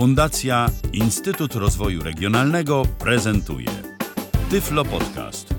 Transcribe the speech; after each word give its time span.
Fundacja 0.00 0.66
Instytut 0.92 1.54
Rozwoju 1.54 2.02
Regionalnego 2.02 2.82
prezentuje 2.98 3.68
Tyflo 4.50 4.84
Podcast. 4.84 5.54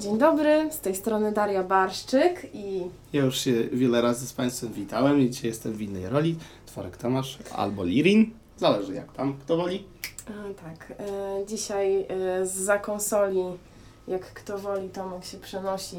Dzień 0.00 0.18
dobry, 0.18 0.68
z 0.72 0.80
tej 0.80 0.94
strony 0.94 1.32
Daria 1.32 1.62
Barszczyk 1.62 2.46
i 2.54 2.82
Ja 3.12 3.24
już 3.24 3.38
się 3.38 3.52
wiele 3.72 4.02
razy 4.02 4.26
z 4.26 4.32
Państwem 4.32 4.72
witałem 4.72 5.20
i 5.20 5.30
dzisiaj 5.30 5.48
jestem 5.48 5.72
w 5.72 5.82
innej 5.82 6.08
roli. 6.08 6.36
Tworek 6.66 6.96
Tomasz 6.96 7.38
albo 7.54 7.84
Lirin. 7.84 8.30
Zależy 8.56 8.94
jak 8.94 9.12
tam 9.12 9.34
kto 9.38 9.56
woli. 9.56 9.84
e, 10.28 10.54
tak, 10.54 10.92
e, 10.98 11.46
dzisiaj 11.46 12.02
e, 12.02 12.46
z 12.46 12.82
konsoli, 12.82 13.44
jak 14.08 14.22
kto 14.22 14.58
woli, 14.58 14.88
Tomek 14.88 15.24
się 15.24 15.38
przenosi 15.38 15.96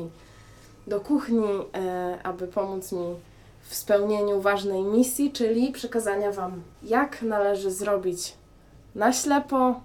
do 0.87 0.99
kuchni, 0.99 1.45
e, 1.73 2.19
aby 2.23 2.47
pomóc 2.47 2.91
mi 2.91 3.15
w 3.67 3.75
spełnieniu 3.75 4.41
ważnej 4.41 4.83
misji, 4.83 5.31
czyli 5.31 5.71
przekazania 5.71 6.31
Wam, 6.31 6.63
jak 6.83 7.21
należy 7.21 7.71
zrobić 7.71 8.33
na 8.95 9.13
ślepo 9.13 9.81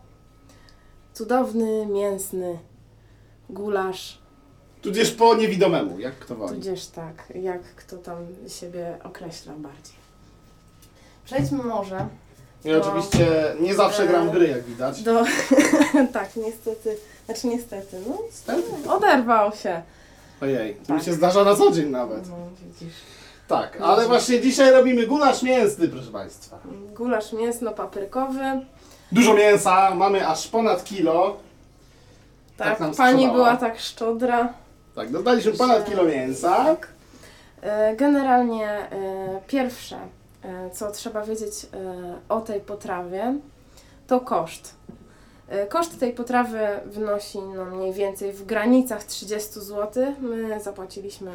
cudowny, 1.14 1.86
mięsny 1.86 2.58
gulasz, 3.50 4.20
Tudzież 4.82 5.10
po 5.10 5.34
niewidomemu, 5.34 5.98
jak 5.98 6.14
kto 6.18 6.34
woli. 6.36 6.54
tudzież 6.54 6.86
tak, 6.86 7.32
jak 7.34 7.62
kto 7.62 7.96
tam 7.96 8.16
siebie 8.48 8.98
określa 9.04 9.52
bardziej. 9.52 9.94
Przejdźmy 11.24 11.62
może 11.62 12.06
Ja 12.64 12.78
oczywiście 12.78 13.54
nie 13.60 13.74
zawsze 13.74 14.06
gram 14.06 14.28
w 14.28 14.32
gry, 14.32 14.48
jak 14.48 14.62
widać. 14.64 15.02
Do... 15.02 15.24
tak, 16.12 16.36
niestety. 16.36 16.96
Znaczy 17.26 17.46
niestety, 17.46 17.96
no. 18.06 18.94
Oderwał 18.94 19.52
się. 19.52 19.82
Ojej, 20.42 20.74
to 20.74 20.86
Tak. 20.86 20.96
mi 20.98 21.02
się 21.04 21.12
zdarza 21.12 21.44
na 21.44 21.54
co 21.56 21.70
dzień 21.72 21.90
nawet. 21.90 22.28
No, 22.28 22.36
widzisz. 22.66 22.94
Tak, 23.48 23.80
ale 23.80 24.06
właśnie 24.06 24.40
dzisiaj 24.40 24.72
robimy 24.72 25.06
gulasz 25.06 25.42
mięsny, 25.42 25.88
proszę 25.88 26.10
Państwa. 26.10 26.58
Gulasz 26.96 27.32
mięsno-paprykowy. 27.32 28.40
Dużo 29.12 29.34
mięsa, 29.34 29.94
mamy 29.94 30.28
aż 30.28 30.48
ponad 30.48 30.84
kilo. 30.84 31.36
Tak, 32.56 32.68
Tak 32.68 32.80
nam 32.80 32.94
pani 32.94 33.12
sprzedała. 33.22 33.34
była 33.34 33.56
tak 33.56 33.78
szczodra. 33.78 34.52
Tak, 34.94 35.10
dodaliśmy 35.12 35.52
ponad 35.52 35.84
kilo 35.84 36.04
mięsa. 36.04 36.64
Tak. 36.64 36.88
E, 37.62 37.96
Generalnie 37.96 38.68
e, 38.68 38.88
pierwsze, 39.46 39.98
e, 40.44 40.70
co 40.70 40.90
trzeba 40.90 41.22
wiedzieć 41.24 41.52
e, 41.74 41.78
o 42.28 42.40
tej 42.40 42.60
potrawie, 42.60 43.34
to 44.06 44.20
koszt. 44.20 44.74
E, 45.50 45.66
Koszt 45.66 46.00
tej 46.00 46.12
potrawy 46.12 46.58
wynosi 46.86 47.38
no, 47.56 47.64
mniej 47.64 47.92
więcej 47.92 48.32
w 48.32 48.46
granicach 48.46 49.04
30 49.04 49.60
zł. 49.60 50.04
My 50.20 50.60
zapłaciliśmy 50.60 51.30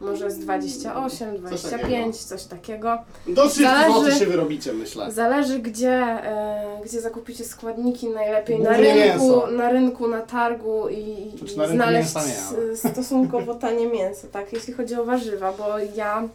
może 0.00 0.30
z 0.30 0.38
28, 0.38 1.36
25, 1.38 2.16
coś 2.24 2.44
takiego. 2.44 2.98
Do 3.28 3.48
30 3.48 3.62
Zależy- 3.64 4.00
zł 4.04 4.18
się 4.18 4.26
wyrobicie, 4.26 4.72
myślę. 4.72 5.12
Zależy 5.12 5.58
gdzie, 5.58 5.92
e, 5.92 6.80
gdzie 6.84 7.00
zakupicie 7.00 7.44
składniki, 7.44 8.08
najlepiej 8.08 8.60
na 8.60 8.70
Głównie 8.70 8.94
rynku, 8.94 9.24
mięso. 9.28 9.46
na 9.50 9.70
rynku, 9.70 10.08
na 10.08 10.20
targu 10.20 10.88
i, 10.88 10.94
i 10.96 11.56
na 11.56 11.62
rynku 11.66 11.74
znaleźć 11.76 12.14
mięsa 12.14 12.26
nie, 12.26 12.72
s- 12.72 12.78
stosunkowo 12.92 13.54
tanie 13.64 13.86
mięso, 13.86 14.26
tak, 14.32 14.52
jeśli 14.52 14.72
chodzi 14.72 14.94
o 14.94 15.04
warzywa, 15.04 15.52
bo 15.52 15.64
ja 15.94 16.28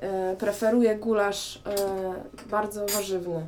e, 0.00 0.36
preferuję 0.38 0.96
gulasz 0.96 1.62
e, 1.66 2.48
bardzo 2.50 2.86
warzywny. 2.86 3.46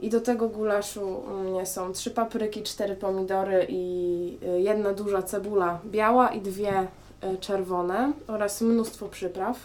I 0.00 0.10
do 0.10 0.20
tego 0.20 0.48
gulaszu 0.48 1.22
u 1.30 1.36
mnie 1.36 1.66
są 1.66 1.92
trzy 1.92 2.10
papryki, 2.10 2.62
cztery 2.62 2.96
pomidory 2.96 3.66
i 3.68 4.38
e, 4.46 4.60
jedna 4.60 4.92
duża 4.92 5.22
cebula 5.22 5.78
biała 5.86 6.28
i 6.28 6.40
dwie 6.40 6.86
e, 7.20 7.36
czerwone 7.36 8.12
oraz 8.28 8.60
mnóstwo 8.60 9.08
przypraw. 9.08 9.56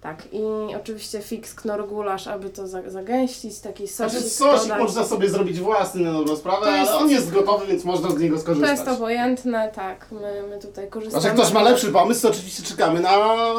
Tak, 0.00 0.28
i 0.32 0.42
oczywiście 0.76 1.20
fix 1.22 1.54
knor 1.54 1.88
gulasz, 1.88 2.26
aby 2.26 2.50
to 2.50 2.66
za- 2.68 2.90
zagęścić, 2.90 3.58
taki 3.60 3.88
sosik 3.88 4.10
Znaczy 4.18 4.28
sosik 4.34 4.68
dodać. 4.68 4.82
można 4.82 5.04
sobie 5.04 5.30
zrobić 5.30 5.60
własny 5.60 6.00
na 6.02 6.12
dobrą 6.12 6.36
sprawę, 6.36 6.66
To 6.66 6.76
jest- 6.76 6.90
ale 6.90 7.00
on 7.00 7.10
jest 7.10 7.32
gotowy, 7.32 7.66
więc 7.66 7.84
można 7.84 8.10
z 8.10 8.18
niego 8.18 8.36
To 8.36 8.42
skorzystać. 8.42 8.78
jest 8.78 8.88
obojętne, 8.90 9.70
tak, 9.74 10.06
my, 10.12 10.42
my 10.50 10.58
tutaj 10.58 10.88
korzystamy. 10.88 11.20
Znaczy, 11.22 11.36
ktoś 11.36 11.52
ma 11.52 11.62
lepszy 11.62 11.92
pomysł, 11.92 12.22
to 12.22 12.28
oczywiście 12.28 12.62
czekamy 12.62 13.00
na 13.00 13.10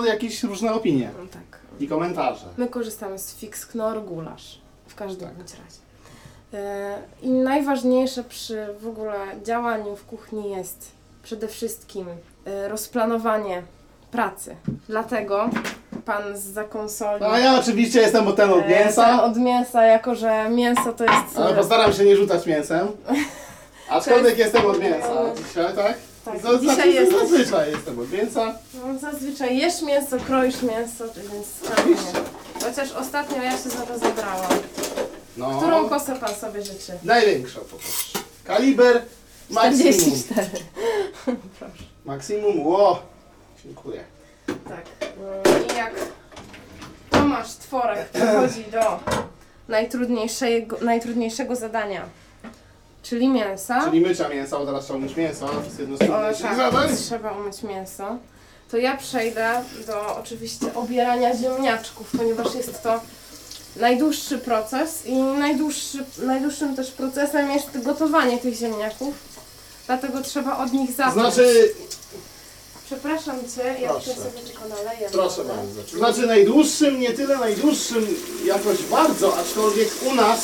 jakieś 0.08 0.44
różne 0.44 0.74
opinie 0.74 1.12
No 1.20 1.28
tak, 1.34 1.60
i 1.80 1.88
komentarze. 1.88 2.46
my 2.58 2.68
korzystamy 2.68 3.20
z 3.20 3.36
fix 3.36 3.66
knor 3.66 4.04
gulasz, 4.04 4.62
w 4.96 4.98
każdym 4.98 5.28
Tak. 5.28 5.38
bądź 5.38 5.52
razie. 5.52 5.80
E, 6.68 6.98
I 7.22 7.30
najważniejsze 7.30 8.24
przy 8.24 8.68
w 8.80 8.88
ogóle 8.88 9.16
działaniu 9.44 9.96
w 9.96 10.06
kuchni 10.06 10.52
jest 10.52 10.92
przede 11.24 11.48
wszystkim 11.48 12.08
e, 12.46 12.68
rozplanowanie 12.68 13.62
pracy. 14.12 14.56
Dlatego 14.90 15.50
pan 16.06 16.38
z 16.38 16.42
za 16.44 16.64
konsoli... 16.64 17.24
A 17.24 17.40
ja 17.40 17.60
oczywiście 17.60 18.00
jestem 18.02 18.28
od 18.28 18.36
ten 18.36 18.50
od 18.52 18.60
ten 18.60 18.70
mięsa, 18.70 19.24
od 19.24 19.38
mięsa, 19.38 19.84
jako 19.84 20.16
że 20.16 20.50
mięso 20.50 20.94
to 20.94 21.04
jest... 21.04 21.38
ale 21.38 21.56
postaram 21.56 21.94
się 21.94 22.06
nie 22.06 22.16
rzucać 22.16 22.46
mięsem. 22.46 22.88
Aczkolwiek 23.90 24.38
jestem 24.38 24.66
od 24.66 24.80
mięsa 24.80 25.10
dzisiaj, 25.48 25.76
tak? 25.76 25.98
Tak, 26.26 26.40
To 26.40 26.60
dzisiaj 26.60 26.94
jest- 26.94 27.12
Zazwyczaj 27.12 27.72
jestem 27.72 28.00
od 28.00 28.12
mięsa. 28.12 28.54
No, 28.74 29.00
zazwyczaj 29.00 29.58
jesz 29.58 29.82
mięso, 29.82 30.18
kroisz 30.28 30.62
mięso, 30.62 31.04
więc 31.16 31.48
nie? 31.88 32.22
Chociaż 32.70 32.92
ostatnio 32.92 33.44
ja 33.44 33.52
się 33.52 33.70
za 33.70 33.82
to 33.82 34.00
zabrałam. 34.00 34.52
No, 35.38 35.58
Którą 35.58 35.90
kosę 35.90 36.16
pan 36.16 36.36
sobie 36.36 36.62
życzy? 36.64 36.92
największą 37.04 37.60
poproszę. 37.60 38.20
Kaliber 38.44 39.02
maksimum. 39.50 39.94
44. 39.94 40.50
Proszę. 41.60 41.74
Maksimum, 42.06 42.68
ło. 42.68 43.00
Dziękuję. 43.66 44.04
Tak. 44.48 44.86
Mm, 45.02 45.68
I 45.74 45.78
jak 45.78 45.94
Tomasz 47.10 47.54
Tworek 47.56 48.10
przechodzi 48.10 48.64
do 48.72 49.00
najtrudniejszego, 49.68 50.78
najtrudniejszego 50.82 51.56
zadania, 51.56 52.06
czyli 53.04 53.28
mięsa. 53.30 53.84
Czyli 53.86 54.02
mycia 54.02 54.30
mięsa, 54.30 54.60
bo 54.60 54.66
teraz 54.66 54.84
trzeba 54.86 55.00
umyć 55.00 55.16
mięso. 55.16 55.48
To 55.48 55.64
jest 55.64 55.80
jedno 55.80 55.98
z 55.98 56.02
O, 56.02 56.06
trudniejszych 56.06 56.46
tak, 56.46 56.58
zadań. 56.58 56.96
trzeba 56.98 57.32
umyć 57.32 57.64
mięso. 57.64 58.18
To 58.72 58.78
ja 58.78 58.98
przejdę 58.98 59.62
do 59.88 60.18
oczywiście 60.18 60.74
obierania 60.74 61.38
ziemniaczków, 61.38 62.12
ponieważ 62.18 62.56
jest 62.56 62.84
to 62.84 63.00
najdłuższy 63.76 64.38
proces 64.38 65.06
i 65.06 65.14
najdłuższy, 65.16 66.06
najdłuższym 66.18 66.76
też 66.76 66.92
procesem 66.92 67.52
jest 67.52 67.82
gotowanie 67.84 68.38
tych 68.38 68.56
ziemniaków. 68.56 69.14
Dlatego 69.88 70.22
trzeba 70.22 70.58
od 70.58 70.74
nich 70.74 70.92
zacząć. 70.92 71.14
Znaczy, 71.14 71.74
Przepraszam 72.86 73.36
Cię, 73.56 73.76
ja 73.82 73.90
Proszę. 73.90 74.10
tutaj 74.14 74.32
sobie 74.32 74.40
tylko 74.48 74.62
naleję. 74.70 75.10
Proszę 75.12 75.44
wodę. 75.44 75.54
bardzo. 75.56 75.98
Znaczy 75.98 76.28
najdłuższym, 76.28 77.00
nie 77.00 77.10
tyle 77.14 77.38
najdłuższym 77.38 78.08
jakoś 78.46 78.82
bardzo, 78.84 79.38
aczkolwiek 79.38 79.90
u 80.12 80.16
nas 80.16 80.40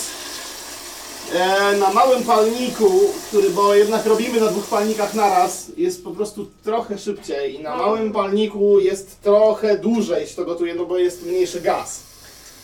e, 1.34 1.78
na 1.78 1.90
małym 1.94 2.24
palniku, 2.24 2.91
który, 3.28 3.50
bo 3.50 3.75
jednak 3.75 4.06
robimy 4.06 4.40
na 4.40 4.47
dwóch 4.47 4.66
palnikach 4.66 5.14
naraz, 5.14 5.66
jest 5.78 6.03
po 6.03 6.12
prostu 6.12 6.47
trochę 6.64 6.97
szybciej 6.97 7.56
i 7.56 7.59
na 7.64 7.78
No. 7.78 7.84
małym 7.86 8.12
palniku 8.14 8.80
jest 8.80 9.22
trochę 9.22 9.78
dłużej 9.78 10.28
się 10.28 10.36
to 10.36 10.46
gotuje, 10.46 10.75
no 10.75 10.86
bo 10.86 10.97
jest 10.97 11.25
mniejszy 11.25 11.62
gaz. 11.62 12.00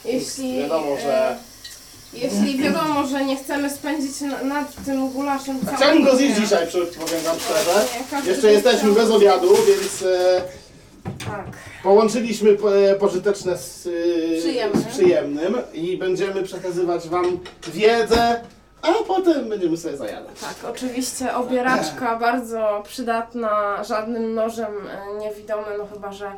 Jeśli, 0.06 0.60
Wiadomo, 0.62 0.98
że- 0.98 1.30
e, 1.30 1.38
jeśli 2.14 2.58
wiadomo, 2.58 3.08
że 3.08 3.26
nie 3.26 3.36
chcemy 3.38 3.70
spędzić 3.70 4.22
na, 4.22 4.44
nad 4.44 4.68
tym 4.86 5.10
gulaszem 5.10 5.60
całego 5.60 5.78
Chciałbym 5.78 6.06
go 6.06 6.16
zjeść 6.16 6.36
dzisiaj, 6.40 6.68
przy- 6.68 6.86
powiem 7.00 7.22
wam 7.24 7.36
szczerze. 7.40 7.86
Nie, 8.00 8.06
każdy 8.12 8.32
Jeszcze 8.32 8.52
jesteśmy 8.52 8.80
chciał. 8.80 8.94
bez 8.94 9.10
obiadu, 9.12 9.48
więc 9.68 10.02
e, 10.02 10.42
Tak. 11.26 11.46
Połączyliśmy 11.84 12.58
e, 12.92 12.96
pożyteczne 12.96 13.58
z, 13.58 13.88
e, 13.88 14.40
Przyjemnym. 14.40 14.82
z 14.82 14.86
przyjemnym 14.86 15.58
i 15.74 15.98
będziemy 15.98 16.44
przekazywać 16.44 17.08
Wam 17.10 17.40
wiedzę, 17.74 18.42
a 18.82 18.94
potem 19.08 19.50
będziemy 19.50 19.78
sobie 19.78 19.98
zajadać. 19.98 20.40
Tak, 20.42 20.70
oczywiście 20.76 21.36
obieraczka 21.36 22.16
bardzo 22.16 22.84
przydatna, 22.88 23.84
żadnym 23.84 24.34
nożem 24.34 24.72
e, 24.88 25.20
niewidomy, 25.20 25.68
no 25.78 25.88
chyba, 25.94 26.12
że 26.12 26.32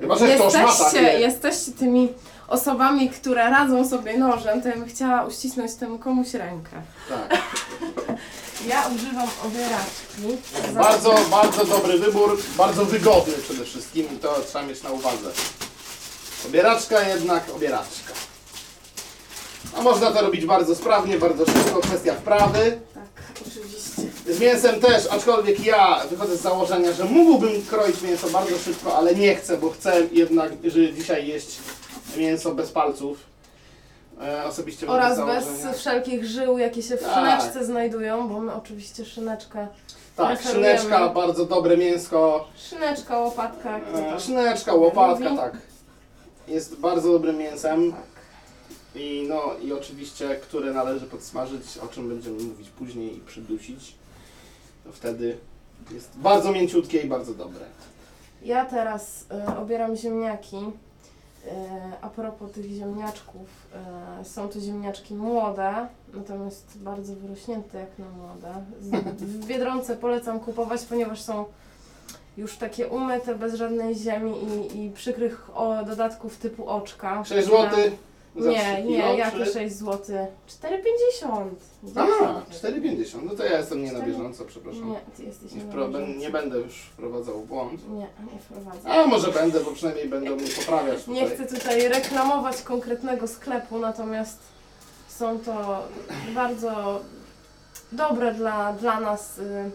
Chyba, 0.00 0.16
że 0.18 0.28
ktoś 0.34 0.54
ma 0.54 0.60
jesteście, 0.62 0.84
takie. 1.06 1.20
jesteście 1.20 1.72
tymi 1.72 2.08
osobami, 2.48 3.10
które 3.10 3.50
radzą 3.50 3.88
sobie 3.88 4.18
nożem, 4.18 4.62
to 4.62 4.68
ja 4.68 4.74
bym 4.74 4.88
chciała 4.88 5.24
uścisnąć 5.24 5.74
temu 5.74 5.98
komuś 5.98 6.34
rękę. 6.34 6.82
Tak. 7.08 7.38
Ja 8.68 8.90
używam 8.96 9.28
obieraczki. 9.44 10.42
Bardzo, 10.74 11.14
bardzo 11.30 11.64
dobry 11.64 11.98
wybór, 11.98 12.38
bardzo 12.56 12.84
wygodny 12.84 13.32
przede 13.32 13.64
wszystkim 13.64 14.06
i 14.14 14.18
to 14.18 14.36
trzeba 14.48 14.64
mieć 14.64 14.82
na 14.82 14.90
uwadze. 14.90 15.30
Obieraczka 16.46 17.08
jednak 17.08 17.44
obieraczka. 17.56 18.12
A 19.76 19.82
można 19.82 20.10
to 20.10 20.22
robić 20.22 20.46
bardzo 20.46 20.74
sprawnie, 20.74 21.18
bardzo 21.18 21.46
szybko, 21.46 21.80
kwestia 21.80 22.14
wprawy. 22.14 22.78
Tak, 22.94 23.04
oczywiście. 23.46 24.02
Z 24.28 24.40
mięsem 24.40 24.80
też, 24.80 25.06
aczkolwiek 25.06 25.64
ja 25.64 26.00
wychodzę 26.10 26.36
z 26.36 26.40
założenia, 26.40 26.92
że 26.92 27.04
mógłbym 27.04 27.66
kroić 27.66 28.02
mięso 28.02 28.28
bardzo 28.28 28.58
szybko, 28.58 28.96
ale 28.96 29.14
nie 29.14 29.36
chcę, 29.36 29.56
bo 29.58 29.70
chcę 29.70 30.02
jednak 30.12 30.52
że 30.64 30.92
dzisiaj 30.92 31.26
jeść 31.26 31.58
mięso 32.16 32.54
bez 32.54 32.72
palców. 32.72 33.18
E, 34.22 34.44
osobiście 34.44 34.86
wychodzę 34.86 35.24
Oraz 35.24 35.46
bez 35.64 35.76
wszelkich 35.78 36.24
żył, 36.24 36.58
jakie 36.58 36.82
się 36.82 36.96
w 36.96 37.02
Tak. 37.02 37.14
szyneczce 37.14 37.64
znajdują, 37.64 38.28
bo 38.28 38.40
my 38.40 38.54
oczywiście 38.54 39.04
szyneczkę, 39.04 39.68
Tak, 40.16 40.26
preferujemy. 40.38 40.78
szyneczka, 40.78 41.08
bardzo 41.08 41.44
dobre 41.46 41.76
mięsko. 41.76 42.48
szyneczka, 42.56 43.18
łopatka, 43.18 43.70
jak 43.78 43.84
to 43.92 43.98
E, 43.98 44.10
tam. 44.10 44.20
szyneczka, 44.20 44.74
łopatka, 44.74 45.24
Mówi? 45.24 45.36
tak. 45.36 45.56
jest 46.48 46.76
bardzo 46.80 47.12
dobrym 47.12 47.36
mięsem 47.38 47.92
Tak. 47.92 48.00
i 48.94 49.26
no 49.28 49.42
i 49.62 49.72
oczywiście, 49.72 50.28
które 50.42 50.72
należy 50.72 51.06
podsmażyć, 51.06 51.78
o 51.78 51.88
czym 51.88 52.08
będziemy 52.08 52.42
mówić 52.42 52.68
później 52.70 53.16
i 53.16 53.20
przydusić. 53.20 53.94
To 54.84 54.92
wtedy 54.92 55.36
jest 55.90 56.10
bardzo 56.16 56.52
mięciutkie 56.52 57.00
i 57.00 57.06
bardzo 57.08 57.34
dobre. 57.34 57.60
Ja 58.42 58.64
teraz 58.64 59.24
e, 59.30 59.58
obieram 59.58 59.96
ziemniaki. 59.96 60.56
E, 61.46 61.92
a 62.00 62.08
propos 62.08 62.52
tych 62.52 62.64
ziemniaczków, 62.64 63.48
e, 64.20 64.24
są 64.24 64.48
to 64.48 64.60
ziemniaczki 64.60 65.14
młode, 65.14 65.86
natomiast 66.14 66.78
bardzo 66.78 67.14
wyrośnięte 67.14 67.78
jak 67.78 67.98
na 67.98 68.08
młode. 68.08 68.54
W 69.16 69.46
Biedronce 69.46 69.96
polecam 69.96 70.40
kupować, 70.40 70.84
ponieważ 70.84 71.22
są 71.22 71.44
już 72.36 72.56
takie 72.56 72.88
umyte, 72.88 73.34
bez 73.34 73.54
żadnej 73.54 73.94
ziemi 73.94 74.34
i, 74.44 74.84
i 74.84 74.90
przykrych 74.90 75.50
dodatków 75.86 76.38
typu 76.38 76.68
oczka. 76.68 77.24
6 77.24 77.48
zł. 77.48 77.68
Za 78.38 78.50
Nie, 78.50 78.74
3 78.74 78.84
nie, 78.84 78.98
jakie 79.16 79.44
czy- 79.44 79.52
6 79.52 79.76
zł? 79.76 80.16
4,50. 80.46 81.50
A, 81.96 82.42
4,50. 82.54 83.22
No 83.24 83.34
to 83.34 83.44
ja 83.44 83.58
jestem 83.58 83.84
nie 83.84 83.92
na 83.92 84.00
bieżąco, 84.00 84.44
przepraszam. 84.44 84.90
Nie, 84.90 85.00
ty 85.16 85.22
jesteś 85.24 85.52
Nie, 85.52 85.60
wpro- 85.60 86.16
nie 86.18 86.30
będę 86.30 86.58
już 86.58 86.74
wprowadzał 86.76 87.40
błąd. 87.40 87.88
Nie, 87.88 87.98
nie 88.32 88.40
wprowadzę. 88.40 88.88
A 88.88 89.06
może 89.06 89.32
będę, 89.32 89.60
bo 89.60 89.70
przynajmniej 89.72 90.08
będą 90.08 90.36
mnie 90.36 90.48
poprawiać 90.48 90.98
tutaj. 91.04 91.14
Nie 91.14 91.30
chcę 91.30 91.46
tutaj 91.46 91.88
reklamować 91.88 92.62
konkretnego 92.62 93.28
sklepu, 93.28 93.78
natomiast 93.78 94.38
są 95.08 95.38
to 95.38 95.82
bardzo 96.34 97.00
dobre 97.92 98.34
dla, 98.34 98.72
dla 98.72 99.00
nas 99.00 99.38
y, 99.38 99.70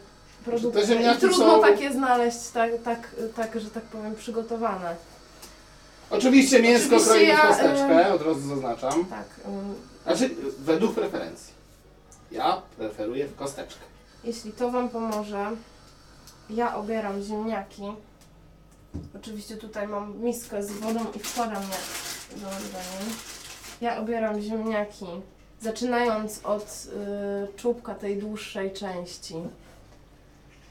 produkty. 0.45 0.81
I 1.15 1.19
trudno 1.19 1.37
są- 1.55 1.61
takie 1.61 1.91
znaleźć, 1.91 2.47
tak, 2.53 2.71
tak, 2.85 3.15
tak, 3.35 3.59
że 3.59 3.69
tak 3.69 3.83
powiem, 3.83 4.15
przygotowane. 4.15 4.95
Oczywiście 6.11 6.61
mięsko 6.61 6.95
Oczywiście 6.95 7.13
kroimy 7.13 7.33
w 7.33 7.37
ja, 7.37 7.47
kosteczkę, 7.47 8.13
od 8.13 8.21
razu 8.21 8.39
zaznaczam. 8.39 9.05
Tak. 9.05 9.25
ym, 9.47 9.75
Znaczy, 10.03 10.29
według 10.59 10.95
preferencji. 10.95 11.53
Ja 12.31 12.61
preferuję 12.77 13.27
w 13.27 13.35
kosteczkę. 13.35 13.79
Jeśli 14.23 14.51
to 14.51 14.71
Wam 14.71 14.89
pomoże, 14.89 15.51
ja 16.49 16.75
obieram 16.75 17.21
ziemniaki. 17.21 17.83
Oczywiście 19.15 19.57
tutaj 19.57 19.87
mam 19.87 20.17
miskę 20.17 20.63
z 20.63 20.71
wodą 20.71 20.99
i 21.15 21.19
wkładam 21.19 21.63
je 21.63 22.39
do 22.41 22.47
odbędzie. 22.47 23.15
Ja 23.81 23.99
obieram 23.99 24.41
ziemniaki, 24.41 25.05
zaczynając 25.61 26.39
od 26.43 26.87
y, 27.53 27.57
czubka 27.57 27.95
tej 27.95 28.17
dłuższej 28.17 28.73
części. 28.73 29.35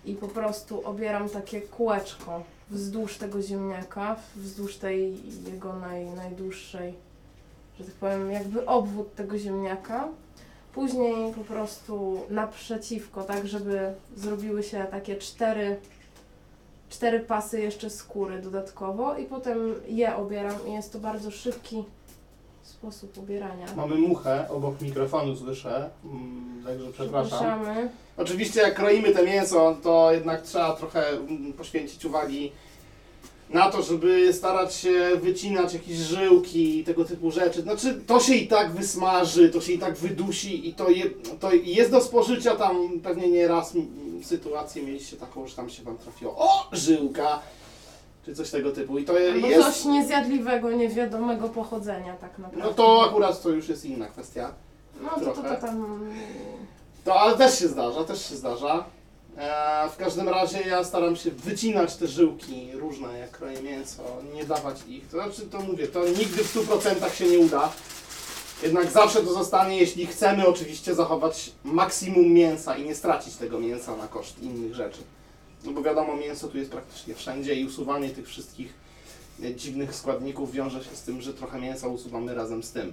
I 0.04 0.14
po 0.14 0.28
prostu 0.28 0.86
obieram 0.86 1.28
takie 1.28 1.60
kółeczko 1.60 2.43
wzdłuż 2.70 3.17
tego 3.17 3.43
ziemniaka, 3.43 4.17
wzdłuż 4.37 4.76
tej 4.76 5.17
jego 5.52 5.72
naj, 5.72 6.05
najdłuższej, 6.05 6.94
że 7.78 7.84
tak 7.84 7.94
powiem, 7.94 8.31
jakby 8.31 8.67
obwód 8.67 9.14
tego 9.14 9.38
ziemniaka. 9.38 10.08
Później 10.75 11.34
po 11.34 11.44
prostu 11.44 12.20
naprzeciwko, 12.31 13.22
tak 13.22 13.49
żeby 13.49 13.93
zrobiły 14.17 14.62
się 14.62 14.87
takie 14.90 15.17
cztery, 15.17 15.81
cztery 16.90 17.20
pasy 17.20 17.61
jeszcze 17.61 17.90
skóry 17.90 18.43
dodatkowo 18.43 19.17
i 19.17 19.25
potem 19.25 19.75
je 19.88 20.17
obieram 20.17 20.67
i 20.69 20.72
jest 20.72 20.93
to 20.93 20.99
bardzo 20.99 21.31
szybki 21.31 21.84
sposób 22.62 23.18
ubierania. 23.18 23.66
Mamy 23.76 23.94
muchę 23.94 24.48
obok 24.48 24.80
mikrofonu, 24.80 25.36
słyszę. 25.36 25.90
Mm, 26.04 26.64
także 26.66 26.92
przepraszam. 26.92 27.64
Oczywiście 28.16 28.60
jak 28.60 28.74
kroimy 28.74 29.12
te 29.12 29.24
mięso, 29.24 29.76
to 29.82 30.12
jednak 30.12 30.42
trzeba 30.42 30.76
trochę 30.76 31.08
mm, 31.08 31.52
poświęcić 31.52 32.04
uwagi 32.04 32.52
na 33.50 33.70
to, 33.70 33.82
żeby 33.82 34.32
starać 34.32 34.74
się 34.74 35.10
wycinać 35.22 35.74
jakieś 35.74 35.96
żyłki 35.96 36.78
i 36.78 36.84
tego 36.84 37.04
typu 37.04 37.30
rzeczy. 37.30 37.62
Znaczy, 37.62 38.00
to 38.06 38.20
się 38.20 38.34
i 38.34 38.48
tak 38.48 38.72
wysmaży, 38.72 39.50
to 39.50 39.60
się 39.60 39.72
i 39.72 39.78
tak 39.78 39.96
wydusi 39.96 40.68
i 40.68 40.74
to, 40.74 40.90
je, 40.90 41.04
to 41.40 41.52
jest 41.52 41.90
do 41.90 42.00
spożycia 42.00 42.56
tam 42.56 43.00
pewnie 43.02 43.28
nie 43.28 43.48
raz 43.48 43.72
sytuację 44.22 44.82
mieliście 44.82 45.16
taką, 45.16 45.46
że 45.46 45.56
tam 45.56 45.70
się 45.70 45.82
wam 45.82 45.98
trafiło 45.98 46.34
o, 46.38 46.68
żyłka, 46.72 47.42
czy 48.25 48.34
coś 48.34 48.50
tego 48.50 48.70
typu 48.70 48.99
i 48.99 49.05
to 49.05 49.12
Albo 49.34 49.46
jest... 49.46 49.69
coś 49.69 49.84
niezjadliwego, 49.84 50.70
niewiadomego 50.70 51.49
pochodzenia 51.49 52.17
tak 52.17 52.38
naprawdę. 52.38 52.69
No 52.69 52.75
to 52.75 53.06
akurat 53.11 53.43
to 53.43 53.49
już 53.49 53.69
jest 53.69 53.84
inna 53.84 54.06
kwestia. 54.06 54.52
No 55.02 55.11
to, 55.25 55.32
to, 55.32 55.43
to 55.43 55.56
tam... 55.56 56.00
To 57.05 57.20
ale 57.20 57.37
też 57.37 57.58
się 57.58 57.69
zdarza, 57.69 58.05
też 58.05 58.28
się 58.28 58.37
zdarza. 58.37 58.84
E, 59.37 59.88
w 59.88 59.96
każdym 59.96 60.28
razie 60.28 60.61
ja 60.61 60.84
staram 60.84 61.17
się 61.17 61.31
wycinać 61.31 61.96
te 61.96 62.06
żyłki 62.06 62.72
różne, 62.72 63.19
jak 63.19 63.31
kroję 63.31 63.62
mięso, 63.62 64.02
nie 64.34 64.44
dawać 64.44 64.76
ich. 64.88 65.08
To 65.08 65.17
znaczy, 65.17 65.43
to 65.43 65.61
mówię, 65.61 65.88
to 65.88 66.05
nigdy 66.05 66.44
w 66.44 66.55
100% 66.55 67.12
się 67.14 67.26
nie 67.26 67.38
uda. 67.38 67.72
Jednak 68.62 68.90
zawsze 68.90 69.22
to 69.22 69.32
zostanie, 69.32 69.78
jeśli 69.78 70.06
chcemy 70.06 70.46
oczywiście 70.46 70.94
zachować 70.94 71.52
maksimum 71.64 72.26
mięsa 72.26 72.76
i 72.76 72.84
nie 72.84 72.94
stracić 72.94 73.37
tego 73.37 73.61
mięsa 73.61 73.96
na 73.96 74.08
koszt 74.08 74.43
innych 74.43 74.75
rzeczy. 74.75 75.00
No 75.64 75.72
bo 75.72 75.82
wiadomo, 75.82 76.16
mięso 76.16 76.48
tu 76.48 76.58
jest 76.58 76.70
praktycznie 76.70 77.14
wszędzie 77.14 77.54
i 77.54 77.64
usuwanie 77.64 78.08
tych 78.10 78.28
wszystkich 78.28 78.74
e, 79.44 79.54
dziwnych 79.54 79.94
składników 79.94 80.52
wiąże 80.52 80.84
się 80.84 80.96
z 80.96 81.02
tym, 81.02 81.20
że 81.20 81.34
trochę 81.34 81.60
mięsa 81.60 81.88
usuwamy 81.88 82.34
razem 82.34 82.62
z 82.62 82.72
tym. 82.72 82.92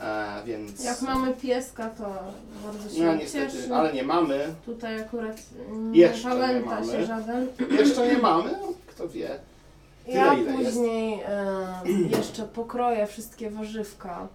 E, 0.00 0.42
więc... 0.46 0.84
Jak 0.84 1.02
mamy 1.02 1.32
pieska, 1.34 1.90
to 1.90 2.04
bardzo 2.64 2.96
się 2.96 3.02
No 3.04 3.14
niestety, 3.14 3.52
cieszy. 3.52 3.74
ale 3.74 3.92
nie 3.92 4.02
mamy. 4.02 4.54
Tutaj 4.66 5.00
akurat 5.00 5.36
nie 5.72 6.00
Jeszcze 6.00 6.28
nie 6.34 6.40
pamięta 6.40 6.70
mamy. 6.70 6.92
się 6.92 7.06
żaden. 7.06 7.48
Jeszcze 7.70 8.08
nie 8.08 8.18
mamy, 8.18 8.50
no, 8.62 8.68
kto 8.86 9.08
wie. 9.08 9.38
Ja 10.06 10.30
Tyle, 10.30 10.42
ile 10.42 10.52
jest. 10.52 10.64
później 10.76 11.20
e, 11.26 11.82
jeszcze 12.18 12.42
pokroję 12.42 13.06
wszystkie 13.06 13.50
warzywka 13.50 14.28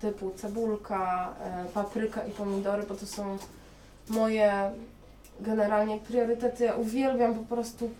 typu 0.00 0.32
cebulka, 0.36 1.34
e, 1.44 1.64
papryka 1.74 2.26
i 2.26 2.30
pomidory, 2.30 2.82
bo 2.88 2.94
to 2.94 3.06
są 3.06 3.38
moje 4.08 4.70
generalnie 5.40 5.98
priorytety. 5.98 6.64
Ja 6.64 6.74
uwielbiam 6.74 7.34
po 7.34 7.54
prostu 7.54 7.90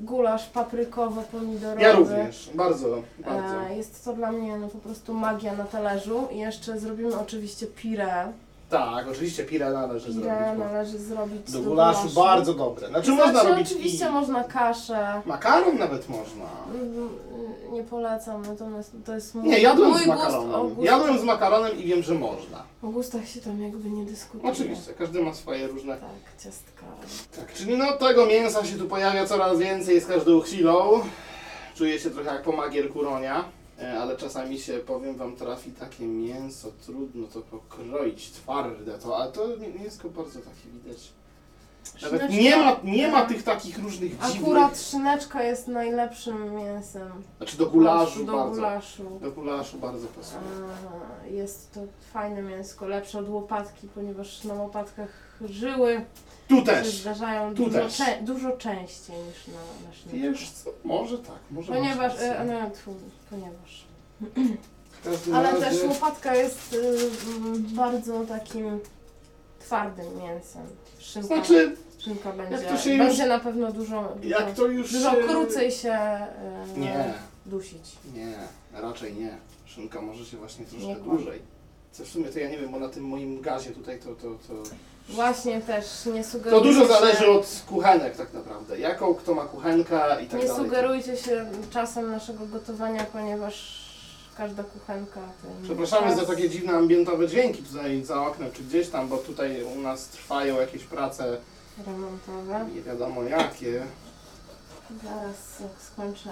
gulasz 0.00 0.50
paprykowo-pomidorowy. 0.50 1.82
Ja 1.82 1.92
również, 1.92 2.50
bardzo, 2.54 3.02
bardzo. 3.18 3.66
E, 3.70 3.76
jest 3.76 4.04
to 4.04 4.12
dla 4.12 4.32
mnie 4.32 4.58
no, 4.58 4.68
po 4.68 4.78
prostu 4.78 5.14
magia 5.14 5.54
na 5.54 5.64
talerzu. 5.64 6.28
I 6.32 6.38
jeszcze 6.38 6.80
zrobimy 6.80 7.18
oczywiście 7.18 7.66
pire. 7.66 8.32
Tak, 8.70 9.08
oczywiście 9.08 9.44
pire 9.44 9.70
należy 9.72 10.12
zrobić. 10.12 10.30
bo 10.58 10.64
należy 10.64 10.98
zrobić 10.98 11.50
Do 11.52 11.60
gulaszu 11.60 12.08
bardzo 12.14 12.54
dobre. 12.54 12.88
Znaczy 12.88 13.06
Znaczy, 13.14 13.22
można 13.32 13.42
robić 13.50 13.66
oczywiście 13.72 14.06
i 14.06 14.10
można 14.10 14.44
kaszę. 14.44 15.22
makaron 15.26 15.78
nawet 15.78 16.08
można. 16.08 16.44
Mm, 16.74 17.08
Nie 17.72 17.82
polecam, 17.82 18.42
natomiast 18.46 18.92
to 19.06 19.14
jest 19.14 19.34
mój, 19.34 19.44
Nie, 19.48 19.58
jadłem 19.58 19.90
mój 19.90 19.98
z 20.02 20.04
gust. 20.06 20.18
O, 20.18 20.24
makaronem. 20.24 20.74
gust 20.74 20.86
Jadłem 20.86 21.18
z 21.18 21.22
makaronem 21.24 21.78
i 21.78 21.82
wiem, 21.84 22.02
że 22.02 22.14
można. 22.14 22.62
o 22.82 22.86
gustach 22.86 23.28
się 23.28 23.40
tam 23.40 23.62
jakby 23.62 23.90
nie 23.90 24.04
dyskutuje. 24.04 24.52
Oczywiście, 24.52 24.92
każdy 24.92 25.22
ma 25.22 25.34
swoje 25.34 25.66
różne. 25.66 25.96
Tak, 25.96 26.42
ciastka. 26.44 26.82
Tak, 27.36 27.52
czyli 27.54 27.78
no 27.78 27.92
tego 27.92 28.26
mięsa 28.26 28.64
się 28.64 28.76
tu 28.78 28.86
pojawia 28.88 29.26
coraz 29.26 29.58
więcej 29.58 30.00
z 30.00 30.06
każdą 30.06 30.40
chwilą. 30.40 31.00
Czuję 31.74 31.98
się 31.98 32.10
trochę 32.10 32.32
jak 32.34 32.42
po 32.42 32.52
magierku 32.52 33.02
Ronia. 33.02 33.38
E, 33.40 33.44
Ale 34.00 34.16
czasami 34.16 34.58
się, 34.58 34.78
powiem 34.78 35.16
wam, 35.16 35.36
trafi 35.36 35.70
takie 35.70 36.06
mięso, 36.06 36.68
trudno 36.86 37.26
to 37.26 37.40
pokroić, 37.40 38.30
twarde 38.30 38.98
to, 38.98 39.16
ale 39.16 39.32
to 39.32 39.46
mięsko 39.80 40.08
bardzo 40.08 40.38
takie 40.40 40.70
widać. 40.72 41.12
Nawet 42.02 42.22
Szyneczka- 42.22 42.34
nie 42.42 42.56
ma, 42.56 42.76
nie 42.84 43.08
ma 43.08 43.26
tych 43.26 43.42
takich 43.42 43.78
różnych 43.78 44.10
dziwnych... 44.10 44.42
Akurat 44.42 44.80
szyneczka 44.80 45.42
jest 45.42 45.68
najlepszym 45.68 46.56
mięsem. 46.56 47.08
Znaczy 47.36 47.56
do 47.58 47.66
gulaszu 47.66 48.24
do 48.24 48.32
bardzo. 48.32 48.54
gulaszu. 48.54 49.18
Do 49.22 49.32
gulaszu 49.32 49.78
bardzo 49.78 50.06
pasuje. 50.06 50.40
Jest 51.30 51.72
to 51.72 51.80
fajne 52.12 52.42
mięsko, 52.42 52.88
lepsze 52.88 53.18
od 53.18 53.28
łopatki, 53.28 53.88
ponieważ 53.94 54.44
na 54.44 54.54
łopatkach 54.54 55.27
żyły 55.46 56.04
Tu 56.48 56.56
się 56.56 56.62
też. 56.62 57.00
zdarzają 57.00 57.54
tu 57.54 57.64
dużo, 57.64 57.78
też. 57.78 58.00
dużo 58.22 58.52
częściej 58.52 59.16
niż 59.16 59.46
na, 59.48 59.88
na 59.88 59.94
szyneczku. 59.94 60.18
Wiesz 60.20 60.50
co, 60.50 60.70
może 60.84 61.18
tak, 61.18 61.38
może 61.50 61.72
Ponieważ, 61.72 61.96
masz 61.96 62.12
rację. 62.12 62.38
e, 62.38 62.44
no, 62.44 62.70
ponieważ. 63.30 63.84
W 64.90 65.04
każdym 65.04 65.34
Ale 65.34 65.50
razie- 65.52 65.64
też 65.64 65.84
łopatka 65.84 66.34
jest 66.34 66.72
y, 66.72 66.76
mm, 67.36 67.62
bardzo 67.62 68.20
takim 68.26 68.80
twardym 69.60 70.06
mięsem. 70.22 70.62
Szynka, 70.98 71.26
Znaczy, 71.28 71.76
szynka 71.98 72.32
będzie, 72.32 72.58
to 72.58 72.76
się 72.78 72.90
już- 72.94 73.06
będzie 73.06 73.26
na 73.26 73.38
pewno 73.38 73.72
dużo, 73.72 74.14
dużo, 74.22 74.28
jak 74.28 74.54
to 74.54 74.66
już 74.66 74.92
dużo 74.92 75.12
krócej 75.28 75.70
się 75.72 75.98
y, 76.76 76.80
Nie, 76.80 77.12
dusić. 77.46 77.96
nie, 78.14 78.34
raczej 78.80 79.14
nie. 79.14 79.36
Szynka 79.66 80.00
może 80.02 80.24
się 80.24 80.36
właśnie 80.36 80.64
troszkę 80.64 80.86
Nie 80.88 80.96
kłam. 80.96 81.16
dłużej. 81.16 81.42
Co 81.92 82.04
w 82.04 82.08
sumie 82.08 82.28
to 82.28 82.38
ja 82.38 82.50
nie 82.50 82.58
wiem, 82.58 82.70
bo 82.72 82.78
na 82.78 82.88
tym 82.88 83.04
moim 83.04 83.40
gazie 83.40 83.70
tutaj 83.70 83.98
to, 84.00 84.14
to, 84.14 84.22
to... 84.48 84.54
Właśnie 85.08 85.60
też 85.60 85.84
nie 86.06 86.24
sugerujcie 86.24 86.58
To 86.58 86.60
dużo 86.64 86.80
się, 86.82 86.88
zależy 86.88 87.30
od 87.30 87.62
kuchenek 87.66 88.16
tak 88.16 88.32
naprawdę. 88.32 88.78
Jaką 88.78 89.14
kto 89.14 89.34
ma 89.34 89.44
kuchenkę 89.44 90.22
i 90.24 90.26
tak 90.26 90.40
Nie 90.40 90.46
dalej. 90.48 90.64
sugerujcie 90.64 91.16
się 91.16 91.46
czasem 91.70 92.10
naszego 92.10 92.46
gotowania, 92.46 93.04
ponieważ 93.04 93.88
każda 94.36 94.62
kuchenka 94.64 95.20
Przepraszamy 95.62 96.06
czas. 96.06 96.16
za 96.16 96.26
takie 96.26 96.50
dziwne 96.50 96.72
ambientowe 96.72 97.28
dźwięki 97.28 97.62
tutaj 97.62 98.04
za 98.04 98.22
oknem 98.26 98.52
czy 98.52 98.62
gdzieś 98.62 98.88
tam, 98.88 99.08
bo 99.08 99.16
tutaj 99.16 99.62
u 99.76 99.80
nas 99.80 100.04
trwają 100.08 100.60
jakieś 100.60 100.84
prace 100.84 101.36
remontowe. 101.86 102.66
nie 102.74 102.82
wiadomo 102.82 103.22
jakie. 103.22 103.82
Zaraz 105.04 105.60
jak 105.60 105.70
skończę 105.92 106.30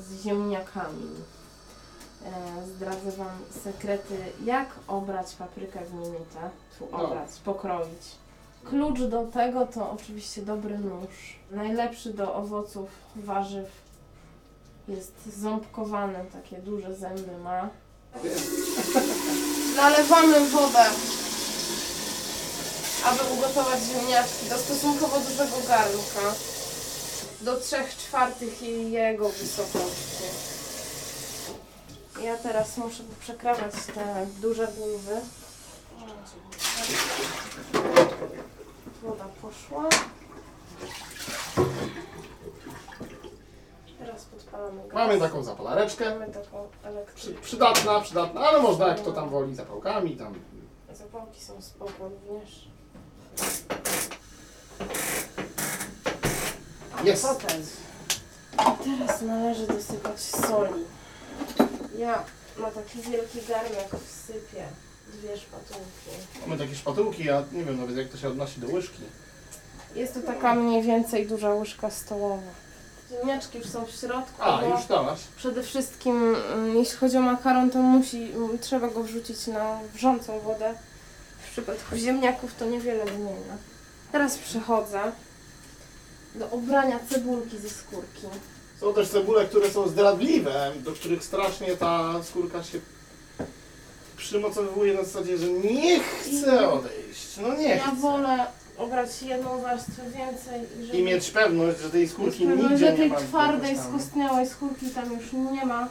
z 0.00 0.22
ziemniakami. 0.24 1.10
Zdradzę 2.76 3.10
Wam 3.10 3.38
sekrety, 3.64 4.16
jak 4.44 4.68
obrać 4.88 5.34
paprykę 5.34 5.80
w 5.84 5.94
minutę. 5.94 6.50
Tu 6.78 6.88
No. 6.92 6.98
obrać, 7.04 7.28
pokroić. 7.44 8.02
Klucz 8.64 9.00
do 9.00 9.26
tego 9.26 9.66
to 9.66 9.90
oczywiście 9.90 10.42
dobry 10.42 10.78
nóż. 10.78 11.38
Najlepszy 11.50 12.12
do 12.12 12.34
owoców, 12.34 12.88
warzyw. 13.16 13.68
Jest 14.88 15.12
ząbkowany, 15.38 16.24
takie 16.32 16.58
duże 16.58 16.94
zęby 16.94 17.38
ma. 17.44 17.68
Nalewamy 19.76 20.48
wodę, 20.50 20.84
aby 23.04 23.20
ugotować 23.34 23.80
ziemniaczki 23.82 24.48
do 24.50 24.58
stosunkowo 24.58 25.20
dużego 25.20 25.56
garnka. 25.68 26.34
Do 27.40 27.60
3 27.60 27.76
czwartych 27.98 28.62
jej- 28.62 28.92
jego 28.92 29.28
wysokości. 29.28 30.24
Ja 32.22 32.36
teraz 32.36 32.76
muszę 32.76 33.02
przekrawać 33.20 33.72
te 33.94 34.26
duże 34.40 34.66
bulwy. 34.68 35.20
Woda 39.02 39.24
poszła. 39.42 39.88
Teraz 43.98 44.24
podpalamy 44.24 44.82
gaz. 44.82 44.94
Mamy 44.94 45.18
taką 45.20 45.42
zapalareczkę. 45.42 46.10
Mamy 46.18 46.32
taką 46.32 46.68
Przy, 46.80 46.88
elektryczną. 46.88 47.42
przydatna, 47.42 48.00
przydatna, 48.00 48.40
ale 48.40 48.62
można 48.62 48.88
jak 48.88 49.00
to 49.00 49.12
tam 49.12 49.28
woli 49.30 49.54
zapałkami 49.54 50.16
tam. 50.16 50.34
Zapałki 50.92 51.40
są 51.44 51.62
spoko 51.62 52.08
również. 52.08 52.68
Jest. 57.04 57.26
Potem. 57.26 57.62
Teraz 58.84 59.22
należy 59.22 59.66
dosypać 59.66 60.20
soli. 60.20 60.84
Ja 61.98 62.24
na 62.58 62.70
taki 62.70 62.98
wielki 63.02 63.38
garnek 63.48 63.88
wsypię 64.06 64.64
dwie 65.12 65.36
szpatułki. 65.36 66.10
Mamy 66.46 66.58
takie 66.58 66.74
szpatułki, 66.74 67.24
ja 67.24 67.42
nie 67.52 67.64
wiem 67.64 67.80
nawet 67.80 67.96
jak 67.96 68.08
to 68.08 68.16
się 68.16 68.28
odnosi 68.28 68.60
do 68.60 68.66
łyżki. 68.68 69.02
Jest 69.94 70.14
to 70.14 70.20
taka 70.20 70.54
mniej 70.54 70.82
więcej 70.82 71.26
duża 71.26 71.54
łyżka 71.54 71.90
stołowa. 71.90 72.42
Ziemniaczki 73.10 73.58
już 73.58 73.66
są 73.66 73.84
w 73.84 73.90
środku, 73.90 74.42
A, 74.42 74.58
bo 74.60 74.68
już 74.76 74.86
dałaś. 74.86 75.20
przede 75.36 75.62
wszystkim 75.62 76.34
mm, 76.52 76.76
jeśli 76.76 76.96
chodzi 76.98 77.16
o 77.16 77.20
makaron, 77.20 77.70
to 77.70 77.78
musi, 77.78 78.32
m, 78.32 78.58
trzeba 78.60 78.88
go 78.88 79.02
wrzucić 79.02 79.46
na 79.46 79.78
wrzącą 79.94 80.40
wodę. 80.40 80.74
W 81.48 81.50
przypadku 81.52 81.96
ziemniaków 81.96 82.54
to 82.54 82.66
niewiele 82.66 83.04
zmienia. 83.06 83.56
Teraz 84.12 84.38
przechodzę 84.38 85.00
do 86.34 86.50
obrania 86.50 86.98
cebulki 87.10 87.58
ze 87.58 87.70
skórki. 87.70 88.26
Są 88.82 88.94
też 88.94 89.08
cebule, 89.08 89.44
które 89.46 89.70
są 89.70 89.88
zdradliwe, 89.88 90.72
do 90.84 90.92
których 90.92 91.24
strasznie 91.24 91.76
ta 91.76 92.22
skórka 92.22 92.62
się 92.62 92.78
przymocowuje 94.16 94.94
na 94.94 95.02
zasadzie, 95.04 95.38
że 95.38 95.46
nie 95.48 96.00
chce 96.00 96.68
odejść. 96.68 97.36
No 97.42 97.54
nie 97.54 97.68
Ja 97.68 97.86
chce. 97.86 97.96
wolę 97.96 98.46
obrać 98.78 99.22
jedną 99.22 99.60
warstwę 99.60 100.02
więcej 100.02 100.60
i 100.80 100.86
żeby 100.86 100.98
I 100.98 101.02
mieć 101.02 101.30
pewność, 101.30 101.80
że 101.80 101.90
tej 101.90 102.08
skórki 102.08 102.46
Pewno, 102.46 102.62
nigdzie 102.68 102.78
że 102.86 102.92
nie 102.92 102.98
tej 102.98 103.08
ma. 103.10 103.16
twardej, 103.16 103.76
jakoś 103.76 103.82
tam. 103.82 104.46
skórki 104.46 104.86
tam 104.90 105.12
już 105.12 105.32
nie 105.32 105.66
ma. 105.66 105.88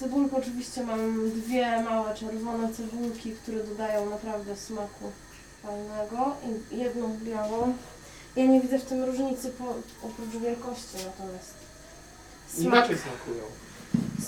Cebulkę 0.00 0.36
oczywiście 0.36 0.84
mam 0.84 1.30
dwie 1.30 1.82
małe 1.82 2.14
czerwone 2.14 2.74
cebulki, 2.74 3.32
które 3.32 3.64
dodają 3.64 4.10
naprawdę 4.10 4.56
smaku 4.56 5.12
fajnego 5.62 6.36
i 6.72 6.78
jedną 6.78 7.18
białą. 7.24 7.72
Ja 8.36 8.46
nie 8.46 8.60
widzę 8.60 8.78
w 8.78 8.84
tym 8.84 9.04
różnicy 9.04 9.50
po, 9.50 9.64
oprócz 10.06 10.42
wielkości 10.42 10.96
natomiast 11.06 11.57
smak, 12.48 12.64
Inaczej 12.64 12.96
smakują. 12.98 13.44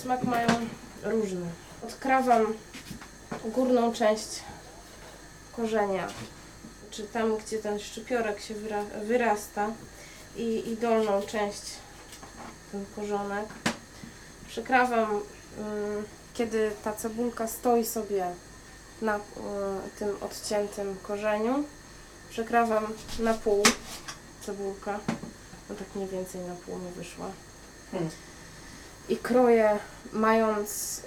smak 0.01 0.23
mają 0.23 0.47
różny. 1.03 1.45
Odkrawam 1.83 2.53
górną 3.45 3.93
część 3.93 4.27
korzenia, 5.55 6.07
czy 6.91 7.03
tam 7.03 7.37
gdzie 7.37 7.57
ten 7.57 7.79
szczypiorek 7.79 8.41
się 8.41 8.53
wyra 8.53 8.83
wyrasta 9.03 9.67
i, 10.35 10.69
i 10.69 10.77
dolną 10.77 11.21
część, 11.21 11.61
ten 12.71 12.85
korzonek. 12.95 13.45
Przekrawam, 14.47 15.11
ym, 15.15 15.21
kiedy 16.33 16.71
ta 16.83 16.93
cebulka 16.93 17.47
stoi 17.47 17.85
sobie 17.85 18.25
na 19.01 19.17
y, 19.17 19.19
tym 19.99 20.09
odciętym 20.21 20.97
korzeniu. 21.03 21.63
Przekrawam 22.29 22.87
na 23.19 23.33
pół 23.33 23.63
cebulka, 24.45 24.99
no 25.69 25.75
tak 25.75 25.87
mniej 25.95 26.07
więcej 26.07 26.41
na 26.41 26.55
pół 26.55 26.79
mi 26.79 26.91
wyszła. 26.91 27.25
Hmm. 27.91 28.09
I 29.09 29.17
kroję, 29.17 29.79
mając 30.13 30.99
y, 30.99 31.03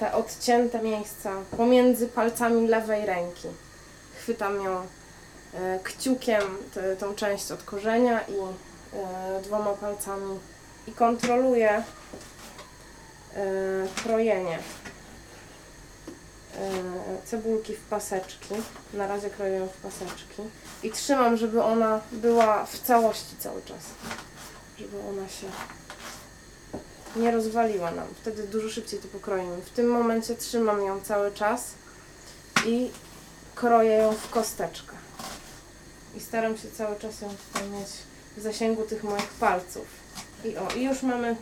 te 0.00 0.12
odcięte 0.12 0.82
miejsca 0.82 1.32
pomiędzy 1.56 2.08
palcami 2.08 2.68
lewej 2.68 3.06
ręki. 3.06 3.48
Chwytam 4.18 4.64
ją 4.64 4.86
e, 5.54 5.78
kciukiem 5.84 6.42
tą 6.98 7.14
część 7.14 7.50
od 7.50 7.62
korzenia 7.62 8.20
i 8.20 8.32
e, 8.32 8.46
dwoma 9.42 9.72
palcami 9.72 10.38
i 10.86 10.92
kontroluję 10.92 11.70
e, 11.70 11.82
krojenie 14.02 14.58
e, 14.58 14.62
cebulki 17.24 17.76
w 17.76 17.80
paseczki. 17.80 18.54
Na 18.94 19.06
razie 19.06 19.30
kroję 19.30 19.52
ją 19.52 19.68
w 19.68 19.76
paseczki 19.76 20.42
i 20.82 20.90
trzymam, 20.90 21.36
żeby 21.36 21.62
ona 21.62 22.00
była 22.12 22.66
w 22.66 22.78
całości 22.78 23.36
cały 23.38 23.62
czas. 23.62 23.80
Żeby 24.78 24.96
ona 25.10 25.28
się 25.28 25.46
nie 27.16 27.30
rozwaliła 27.30 27.90
nam. 27.90 28.06
Wtedy 28.20 28.42
dużo 28.42 28.68
szybciej 28.68 28.98
to 29.00 29.08
pokroimy. 29.08 29.56
W 29.56 29.70
tym 29.70 29.86
momencie 29.86 30.34
trzymam 30.36 30.82
ją 30.82 31.00
cały 31.00 31.32
czas 31.32 31.74
i 32.66 32.90
kroję 33.54 33.90
ją 33.90 34.12
w 34.12 34.30
kosteczkę. 34.30 34.92
I 36.16 36.20
staram 36.20 36.56
się 36.56 36.70
cały 36.70 36.96
czas 36.96 37.20
ją 37.20 37.28
tutaj 37.28 37.68
mieć 37.70 37.88
w 38.36 38.42
zasięgu 38.42 38.82
tych 38.82 39.04
moich 39.04 39.28
palców. 39.28 39.86
I 40.44 40.56
o, 40.56 40.68
i 40.76 40.84
już 40.84 41.02
mamy 41.02 41.36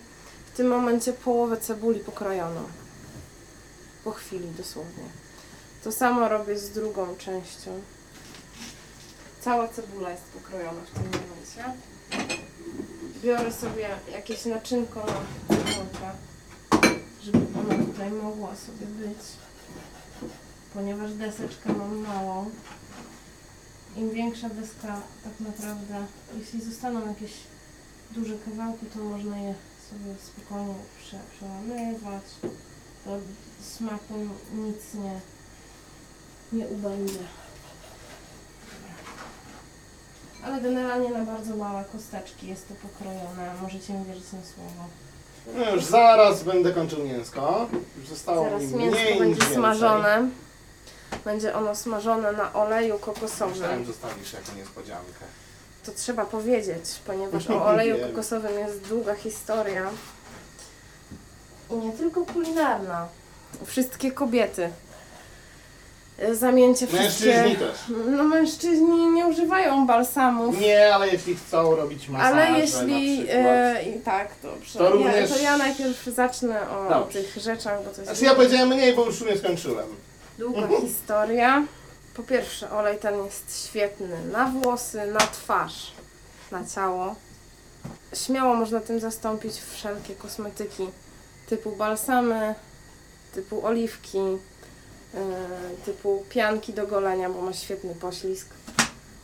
w 0.53 0.57
tym 0.57 0.69
momencie 0.69 1.13
połowę 1.13 1.57
cebuli 1.57 2.01
pokrojoną. 2.01 2.63
Po 4.05 4.11
chwili 4.11 4.49
dosłownie. 4.49 5.05
To 5.85 5.93
samo 5.93 6.29
robię 6.29 6.59
z 6.59 6.71
drugą 6.71 7.17
częścią. 7.17 7.81
Cała 9.41 9.69
cebula 9.69 10.11
jest 10.11 10.23
pokrojona 10.23 10.81
w 10.81 10.91
tym 10.91 11.03
momencie. 11.05 11.79
Biorę 13.23 13.53
sobie 13.53 13.89
jakieś 14.13 14.45
naczynko 14.45 15.07
na 15.07 15.57
cebulkę, 15.57 16.11
żeby 17.23 17.39
ona 17.59 17.85
tutaj 17.85 18.11
mogła 18.11 18.57
sobie 18.57 18.87
być 18.87 19.19
ponieważ 20.75 21.13
deseczkę 21.13 21.73
mam 21.73 21.99
małą. 21.99 22.51
Im 23.97 24.11
większa 24.11 24.49
deska 24.49 25.01
tak 25.25 25.41
naprawdę, 25.41 26.07
jeśli 26.39 26.61
zostaną 26.61 27.09
jakieś 27.09 27.33
duże 28.11 28.35
kawałki, 28.45 28.87
to 28.87 28.99
można 28.99 29.39
je 29.39 29.55
sobie 29.91 30.15
spokojnie 30.27 30.75
prze, 30.99 31.19
przełamywać. 31.37 32.25
To 33.05 33.19
smaku 33.77 34.15
nic 34.55 34.95
nie, 34.95 35.21
nie 36.53 36.67
ubędzie. 36.67 37.19
Ale 40.45 40.61
generalnie 40.61 41.09
na 41.09 41.25
bardzo 41.25 41.57
małe 41.57 41.85
kosteczki 41.93 42.49
jest 42.49 42.69
to 42.69 42.75
pokrojone. 42.75 43.55
Możecie 43.63 43.93
mi 43.93 44.05
wierzyć 44.05 44.25
na 44.33 44.39
słowo. 44.55 44.85
No 45.55 45.75
już 45.75 45.85
zaraz 45.85 46.43
będę 46.43 46.73
kończył 46.73 47.05
mięsko. 47.05 47.67
Już 47.99 48.09
zostało 48.09 48.45
Zaraz 48.45 48.63
mi 48.63 48.75
mięsko 48.77 48.95
mniej 49.01 49.11
niż 49.13 49.19
będzie 49.19 49.35
więcej. 49.41 49.57
smażone. 49.57 50.29
Będzie 51.25 51.55
ono 51.55 51.75
smażone 51.75 52.33
na 52.33 52.53
oleju 52.53 52.95
Myślałem, 52.95 53.15
kokosowym. 53.15 53.85
zostawisz 53.85 54.33
jako 54.33 54.53
niespodziankę. 54.57 55.25
To 55.87 55.93
trzeba 55.93 56.25
powiedzieć, 56.25 56.85
ponieważ 57.07 57.51
o 57.51 57.65
oleju 57.71 57.97
Wiem. 57.97 58.11
kokosowym 58.11 58.59
jest 58.59 58.89
długa 58.89 59.15
historia. 59.15 59.91
I 61.71 61.75
nie 61.75 61.93
tylko 61.93 62.25
kulinarna. 62.27 63.09
Wszystkie 63.67 64.13
kobiety. 64.13 64.71
Y, 66.23 66.37
Zamięcie 66.37 66.87
wszystkie... 66.87 67.27
Mężczyźni 67.27 67.57
też. 67.57 67.77
No 68.17 68.25
mężczyźni 68.25 69.07
nie 69.11 69.27
używają 69.27 69.87
balsamów. 69.87 70.61
Nie, 70.61 70.95
ale 70.95 71.09
jeśli 71.09 71.37
chcą 71.37 71.77
robić 71.77 72.09
masaże 72.09 72.33
Ale 72.35 72.51
na 72.53 72.59
jeśli. 72.59 73.19
przykład. 73.19 73.47
E, 73.47 73.83
i 73.97 74.01
tak, 74.01 74.29
dobrze. 74.43 74.79
To 74.79 74.91
również- 74.91 75.31
ja, 75.31 75.37
to 75.37 75.43
ja 75.43 75.57
najpierw 75.57 76.05
zacznę 76.05 76.71
o, 76.71 76.89
Dobrze. 76.91 77.23
tych 77.23 77.43
rzeczach, 77.43 77.79
bo 77.79 77.91
to 77.91 78.01
jest 78.01 78.05
Znaczy 78.05 78.25
ja 78.25 78.35
powiedziałem 78.35 78.69
mniej, 78.69 78.93
bo 78.93 79.05
już 79.05 79.21
nie 79.21 79.37
skończyłem. 79.39 79.87
długa 80.39 80.69
historia. 80.81 81.63
Po 82.15 82.23
pierwsze, 82.23 82.71
olej 82.71 82.99
ten 82.99 83.25
jest 83.25 83.67
świetny 83.69 84.17
na 84.33 84.45
włosy, 84.47 85.07
na 85.07 85.21
twarz, 85.21 85.93
na 86.51 86.67
ciało. 86.67 87.15
Śmiało 88.15 88.55
można 88.55 88.81
tym 88.81 89.01
zastąpić 89.01 89.53
wszelkie 89.75 90.15
kosmetyki 90.15 90.87
typu 91.49 91.71
balsamy, 91.77 92.55
typu 93.35 93.67
oliwki, 93.67 94.19
typu 95.85 96.25
pianki 96.29 96.73
do 96.73 96.87
golenia, 96.87 97.31
bo 97.31 97.43
ma 97.43 97.53
świetny 97.53 97.95
poślizg. 97.95 98.49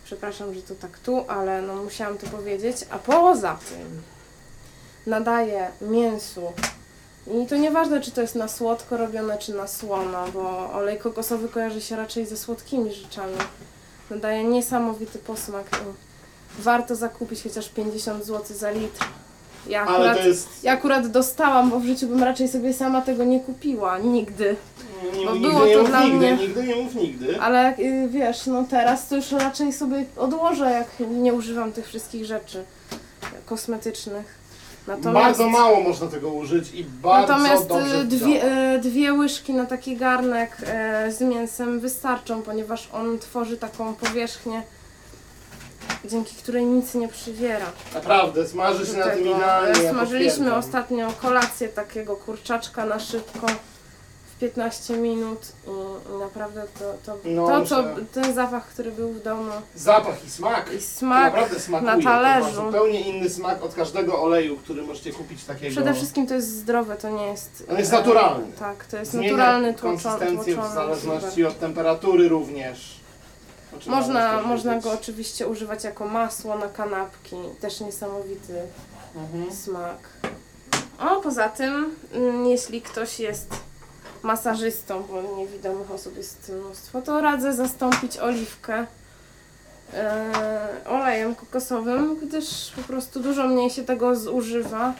Przepraszam, 0.04 0.54
że 0.54 0.62
to 0.62 0.74
tak 0.74 0.98
tu, 0.98 1.24
ale 1.28 1.62
no 1.62 1.76
musiałam 1.76 2.18
to 2.18 2.26
powiedzieć. 2.26 2.76
A 2.90 2.98
poza 2.98 3.58
tym 3.68 4.02
nadaje 5.06 5.70
mięsu 5.80 6.52
I 7.26 7.46
to 7.46 7.56
nieważne, 7.56 8.00
czy 8.00 8.10
to 8.10 8.20
jest 8.20 8.34
na 8.34 8.48
słodko 8.48 8.96
robione, 8.96 9.38
czy 9.38 9.54
na 9.54 9.66
słono, 9.66 10.28
bo 10.34 10.72
olej 10.72 10.98
kokosowy 10.98 11.48
kojarzy 11.48 11.80
się 11.80 11.96
raczej 11.96 12.26
ze 12.26 12.36
słodkimi 12.36 12.94
rzeczami. 12.94 13.36
Nadaje 14.10 14.44
niesamowity 14.44 15.18
posmak. 15.18 15.66
i 16.58 16.62
Warto 16.62 16.96
zakupić 16.96 17.42
chociaż 17.42 17.68
50 17.68 18.24
zł 18.24 18.56
za 18.56 18.70
litr. 18.70 19.04
Ja 19.66 19.82
akurat, 19.82 20.24
jest... 20.24 20.48
ja 20.64 20.72
akurat 20.72 21.06
dostałam, 21.06 21.70
bo 21.70 21.80
w 21.80 21.84
życiu 21.84 22.08
bym 22.08 22.22
raczej 22.22 22.48
sobie 22.48 22.74
sama 22.74 23.02
tego 23.02 23.24
nie 23.24 23.40
kupiła. 23.40 23.98
Nigdy. 23.98 24.56
Nie, 25.18 25.26
bo 25.26 25.32
nigdy 25.34 25.48
było 25.48 25.66
nie 25.66 25.74
to 25.74 25.80
mów 25.80 25.88
dla 25.90 26.02
nigdy, 26.04 26.16
mnie- 26.18 26.36
nigdy 26.36 26.62
nie 26.62 26.76
mów 26.76 26.94
nigdy. 26.94 27.40
Ale 27.40 27.78
y, 27.78 28.08
wiesz, 28.10 28.46
no 28.46 28.64
teraz 28.70 29.08
to 29.08 29.16
już 29.16 29.32
raczej 29.32 29.72
sobie 29.72 30.04
odłożę, 30.16 30.70
jak 30.70 31.08
nie 31.10 31.34
używam 31.34 31.72
tych 31.72 31.86
wszystkich 31.86 32.24
rzeczy 32.24 32.64
kosmetycznych. 33.46 34.38
Natomiast, 34.86 35.14
Bardzo 35.14 35.48
mało 35.48 35.80
można 35.80 36.06
tego 36.06 36.28
użyć 36.32 36.74
i 36.74 36.84
bardzo 36.84 37.32
natomiast 37.32 37.66
dobrze 37.66 38.00
y, 38.00 38.04
dwie, 38.04 38.40
działa. 38.40 38.74
y, 38.74 38.78
dwie 38.78 39.12
łyżki 39.12 39.52
na 39.54 39.66
taki 39.66 39.96
garnek 39.96 40.56
y, 41.08 41.12
z 41.12 41.20
mięsem 41.20 41.80
wystarczą, 41.80 42.42
ponieważ 42.42 42.88
on 42.92 43.18
tworzy 43.18 43.56
taką 43.58 43.94
powierzchnię, 43.94 44.62
dzięki 46.04 46.36
której 46.36 46.64
nic 46.64 46.94
nie 46.94 47.08
przywiera. 47.08 47.66
Naprawdę, 47.94 48.46
smaży 48.48 48.86
się 48.86 48.92
na 48.98 49.06
tym 49.06 49.18
tego, 49.24 49.36
idealnie. 49.36 49.80
e, 49.80 49.82
ja 49.84 49.90
Smażyliśmy 49.92 50.30
potwierdzam. 50.44 50.58
ostatnio 50.58 51.08
kolację 51.22 51.68
takiego 51.68 52.16
kurczaczka 52.16 52.86
na 52.86 52.98
szybko 53.00 53.46
15 54.40 54.96
minut 54.96 55.52
i, 55.66 55.70
i 56.14 56.18
naprawdę 56.18 56.62
to, 56.78 56.94
to, 57.06 57.18
No, 57.24 57.46
to 57.48 57.66
co, 57.66 57.82
że- 57.82 57.94
ten 58.12 58.34
zapach, 58.34 58.66
który 58.66 58.92
był 58.92 59.12
w 59.12 59.22
domu 59.22 59.50
Zapach 59.74 60.24
i 60.26 60.30
smak. 60.30 60.72
i 60.72 60.76
To 60.76 60.82
smak 60.82 61.24
naprawdę 61.34 61.60
smakuje. 61.60 61.90
na 61.92 61.96
To 61.98 62.02
ma 62.04 62.10
talerzu. 62.10 62.64
zupełnie 62.66 63.00
inny 63.00 63.30
smak 63.30 63.62
od 63.64 63.74
każdego 63.74 64.22
oleju, 64.22 64.56
który 64.56 64.82
możecie 64.82 65.12
kupić 65.12 65.44
takiego. 65.44 65.70
Przede 65.72 65.94
wszystkim 65.94 66.26
to 66.26 66.34
jest 66.34 66.48
zdrowe, 66.56 66.96
to 66.96 67.10
nie 67.10 67.26
jest... 67.26 67.64
On 67.70 67.78
jest 67.78 67.92
e, 67.92 67.96
naturalny. 67.96 68.46
Tak, 68.58 68.84
to 68.86 68.96
jest 68.96 69.10
Zmienia 69.12 69.30
naturalny 69.32 69.74
tłoczony. 69.74 69.92
konsystencję 70.02 70.52
w 70.54 70.56
tłoczony 70.56 70.74
zależności 70.74 71.30
sugar. 71.36 71.50
od 71.50 71.58
temperatury 71.60 72.28
również. 72.28 72.98
Można, 73.86 74.42
można 74.42 74.80
go 74.80 74.92
oczywiście 74.92 75.48
używać 75.48 75.84
jako 75.84 76.06
masło 76.06 76.58
na 76.58 76.68
kanapki. 76.68 77.36
Też 77.60 77.80
niesamowity 77.80 78.54
Mhm. 79.16 79.52
smak. 79.56 79.98
O, 80.98 81.20
poza 81.20 81.48
tym, 81.48 81.94
mm, 82.12 82.46
jeśli 82.46 82.82
ktoś 82.82 83.20
jest 83.20 83.48
masażystą, 84.22 85.02
bo 85.02 85.36
niewidomych 85.36 85.90
osób 85.90 86.16
jest 86.16 86.48
mnóstwo, 86.48 87.02
to 87.02 87.20
radzę 87.20 87.52
zastąpić 87.52 88.18
oliwkę 88.18 88.86
e, 89.94 90.66
olejem 90.86 91.34
kokosowym, 91.34 92.16
gdyż 92.16 92.72
po 92.76 92.82
prostu 92.82 93.20
dużo 93.20 93.48
mniej 93.48 93.70
się 93.70 93.84
tego 93.84 94.16
zużywa, 94.16 94.94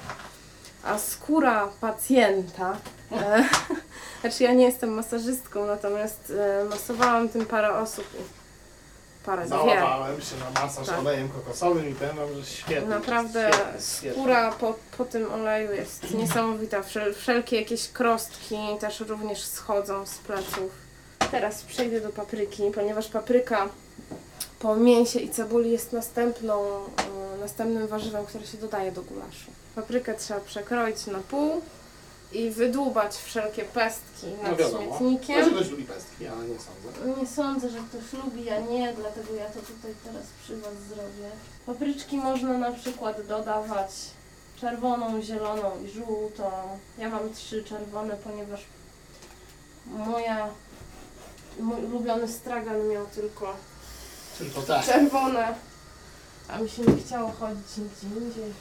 a 0.85 0.99
skóra 0.99 1.69
pacjenta, 1.81 2.77
e, 3.13 3.45
znaczy 4.21 4.45
ja 4.45 4.53
nie 4.53 4.65
jestem 4.65 4.91
masażystką, 4.91 5.67
natomiast 5.67 6.33
e, 6.39 6.65
masowałam 6.65 7.29
tym 7.29 7.47
parę 7.47 7.75
osób 7.75 8.05
parę, 9.25 9.41
dwie. 9.43 9.49
Załapałem 9.51 10.21
się 10.21 10.37
na 10.37 10.61
masaż 10.63 10.87
Tak. 10.87 10.99
olejem 10.99 11.29
kokosowym 11.29 11.89
i 11.91 11.95
powiem 11.95 12.17
wam, 12.17 12.35
że 12.35 12.45
świetnie. 12.47 12.89
Naprawdę 12.89 13.51
świetnie, 13.53 13.81
świetnie. 13.99 14.13
skóra 14.13 14.53
po, 14.53 14.75
po 14.99 15.05
tym 15.05 15.33
oleju 15.33 15.73
jest 15.73 16.15
niesamowita. 16.15 16.83
Wszel, 16.83 17.15
wszelkie 17.15 17.57
jakieś 17.61 17.89
krostki 17.89 18.57
też 18.81 19.01
również 19.01 19.43
schodzą 19.45 20.07
z 20.07 20.15
pleców. 20.19 20.71
Teraz 21.31 21.63
przejdę 21.63 22.01
do 22.01 22.09
papryki, 22.09 22.63
ponieważ 22.75 23.09
papryka 23.09 23.69
po 24.59 24.77
mięsie 24.77 25.19
i 25.21 25.31
cebuli 25.31 25.71
jest 25.71 25.93
następną, 25.93 26.65
e, 27.35 27.39
następnym 27.41 27.87
warzywem, 27.87 28.27
które 28.27 28.47
się 28.47 28.59
dodaje 28.59 28.93
do 28.93 29.03
gulaszu. 29.03 29.51
Paprykę 29.75 30.15
trzeba 30.15 30.41
przekroić 30.41 31.07
na 31.07 31.19
pół 31.19 31.63
i 32.33 32.51
wydłubać 32.51 33.17
wszelkie 33.17 33.65
pestki 33.65 34.27
No 34.43 34.49
nad 34.49 34.59
wiadomo. 34.59 34.79
śmietnikiem. 34.99 35.39
Może 35.41 35.51
ktoś 35.51 35.71
lubi 35.71 35.85
pestki, 35.85 36.25
ja 36.25 36.31
nie 36.35 36.59
sądzę. 36.59 37.21
Nie 37.21 37.27
sądzę, 37.27 37.71
że 37.71 37.79
ktoś 37.79 38.13
lubi, 38.25 38.45
ja 38.45 38.61
nie, 38.61 38.93
dlatego 38.93 39.35
ja 39.35 39.47
to 39.47 39.61
tutaj 39.61 39.95
teraz 40.05 40.25
przy 40.43 40.57
Was 40.57 40.73
zrobię. 40.89 41.31
Papryczki 41.67 42.17
można 42.17 42.59
na 42.59 42.73
przykład 42.73 43.27
dodawać 43.27 43.91
czerwoną, 44.61 45.23
zieloną 45.23 45.71
i 45.85 45.91
żółtą. 45.91 46.51
Ja 46.99 47.09
mam 47.11 47.33
trzy 47.35 47.65
czerwone, 47.65 48.17
ponieważ 48.17 48.61
moja, 49.87 50.49
mój 51.61 51.85
ulubiony 51.85 52.29
stragan 52.29 52.89
miał 52.89 53.07
tylko 53.07 53.55
Tylko 54.39 54.63
tak. 54.63 54.87
czerwone, 54.87 55.55
a 56.49 56.59
mi 56.59 56.69
się 56.69 56.83
nie 56.83 57.03
chciało 57.03 57.31
chodzić 57.41 57.77
nigdzie 57.77 58.21
indziej. 58.27 58.53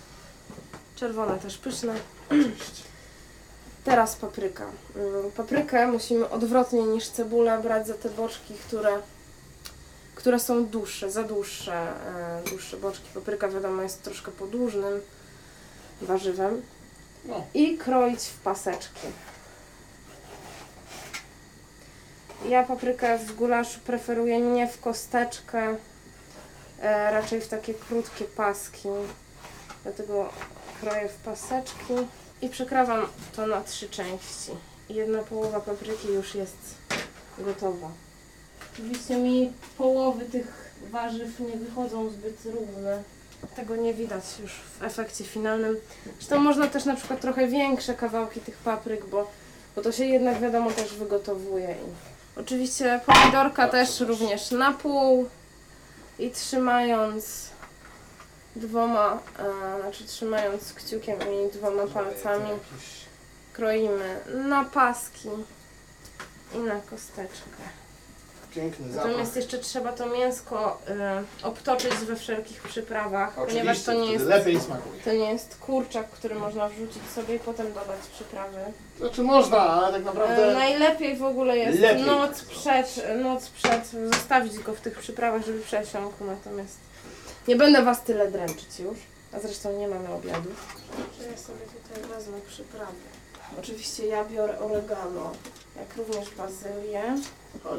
Czerwone 0.95 1.37
też 1.39 1.57
pyszne. 1.57 1.95
Oczywiście. 2.29 2.83
Teraz 3.87 4.15
papryka. 4.15 4.65
Mm, 4.95 5.31
Paprykę 5.31 5.87
musimy 5.87 6.29
odwrotnie 6.29 6.83
niż 6.83 7.09
cebulę 7.09 7.59
brać 7.59 7.87
za 7.87 7.93
te 7.93 8.09
boczki, 8.09 8.53
które, 8.53 8.99
które 10.15 10.39
są 10.39 10.65
dłuższe, 10.65 11.11
za 11.11 11.23
dłuższe, 11.23 11.73
e, 11.73 12.41
dłuższe 12.49 12.77
boczki. 12.77 13.09
Papryka 13.13 13.47
wiadomo 13.47 13.81
jest 13.81 14.03
troszkę 14.03 14.31
podłużnym 14.31 15.01
warzywem. 16.01 16.61
No. 17.25 17.43
I 17.53 17.77
kroić 17.77 18.19
w 18.19 18.39
paseczki. 18.39 19.07
Ja 22.45 22.63
paprykę 22.63 23.17
w 23.17 23.35
gulaszu 23.35 23.79
preferuję 23.85 24.39
nie 24.39 24.67
w 24.67 24.81
kosteczkę, 24.81 25.75
e, 26.81 27.11
raczej 27.11 27.41
w 27.41 27.47
takie 27.47 27.73
krótkie 27.73 28.25
paski. 28.25 28.89
Dlatego 29.83 30.29
kroję 30.81 31.09
w 31.09 31.15
paseczki 31.15 31.93
i 32.41 32.49
przekrawam 32.49 33.05
to 33.35 33.47
na 33.47 33.61
trzy 33.61 33.89
części. 33.89 34.51
Jedna 34.89 35.19
połowa 35.19 35.59
papryki 35.59 36.07
już 36.07 36.35
jest 36.35 36.57
gotowa. 37.39 37.91
Oczywiście 38.73 39.15
mi 39.15 39.51
połowy 39.77 40.25
tych 40.25 40.71
warzyw 40.91 41.39
nie 41.39 41.57
wychodzą 41.57 42.09
zbyt 42.09 42.45
równe. 42.45 43.03
Tego 43.55 43.75
nie 43.75 43.93
widać 43.93 44.23
już 44.41 44.51
w 44.51 44.83
efekcie 44.83 45.23
finalnym. 45.23 45.77
Zresztą 46.17 46.39
można 46.39 46.67
też 46.67 46.85
na 46.85 46.95
przykład 46.95 47.21
trochę 47.21 47.47
większe 47.47 47.93
kawałki 47.93 48.39
tych 48.39 48.57
papryk, 48.57 49.05
bo, 49.05 49.31
bo 49.75 49.81
to 49.81 49.91
się 49.91 50.05
jednak 50.05 50.39
wiadomo 50.39 50.71
też 50.71 50.95
wygotowuje. 50.95 51.71
I 51.71 52.39
oczywiście 52.39 52.99
pomidorka 53.05 53.67
też 53.67 53.99
również 53.99 54.51
na 54.51 54.71
pół 54.71 55.29
i 56.19 56.31
trzymając 56.31 57.49
dwoma, 58.57 59.19
e, 59.39 59.81
znaczy 59.81 60.03
trzymając 60.05 60.73
kciukiem 60.73 61.19
i 61.21 61.51
dwoma 61.57 61.87
palcami 61.87 62.49
kroimy 63.53 64.19
na 64.47 64.63
paski 64.65 65.29
i 66.55 66.57
na 66.57 66.75
kosteczkę. 66.75 67.63
Piękny 68.55 68.91
zapach. 68.91 69.07
Natomiast 69.07 69.35
jeszcze 69.35 69.57
trzeba 69.59 69.91
to 69.91 70.05
mięsko 70.05 70.81
e, 70.87 71.23
obtoczyć 71.43 71.93
we 71.93 72.15
wszelkich 72.15 72.61
przyprawach, 72.63 73.29
Oczywiście, 73.39 73.59
ponieważ 73.59 73.83
to 73.83 73.93
nie 73.93 73.99
wtedy 73.99 74.13
jest 74.13 74.25
lepiej 74.25 74.61
smakuje. 74.61 75.01
to 75.03 75.13
nie 75.13 75.31
jest 75.33 75.57
kurczak, 75.57 76.09
który 76.09 76.35
można 76.35 76.69
wrzucić 76.69 77.03
sobie 77.15 77.35
i 77.35 77.39
potem 77.39 77.67
dodać 77.73 77.99
przyprawy. 78.13 78.57
Znaczy 78.97 79.23
można, 79.23 79.57
ale 79.59 79.91
tak 79.93 80.01
E, 80.01 80.05
naprawdę... 80.05 80.53
najlepiej 80.53 81.17
w 81.17 81.23
ogóle 81.23 81.57
jest 81.57 81.79
Lepiej 81.79 82.03
noc 82.05 82.39
tak 82.39 82.47
przed, 82.49 83.01
noc 83.23 83.49
przed 83.49 83.87
zostawić 84.13 84.59
go 84.59 84.73
w 84.73 84.81
tych 84.81 84.99
przyprawach, 84.99 85.45
żeby 85.45 85.59
przesiąkł, 85.59 86.23
natomiast 86.25 86.77
nie 87.47 87.55
będę 87.55 87.83
Was 87.83 88.03
tyle 88.03 88.31
dręczyć 88.31 88.79
już, 88.79 88.97
a 89.33 89.39
zresztą 89.39 89.79
nie 89.79 89.87
mamy 89.87 90.13
obiadu. 90.13 90.49
Że 91.19 91.27
ja 91.27 91.37
sobie 91.37 91.59
tutaj 91.59 92.09
wezmę 92.09 92.37
przyprawy. 92.47 92.93
Oczywiście 93.59 94.07
ja 94.07 94.25
biorę 94.25 94.59
oregano, 94.59 95.31
jak 95.79 95.97
również 95.97 96.35
bazylię, 96.35 97.03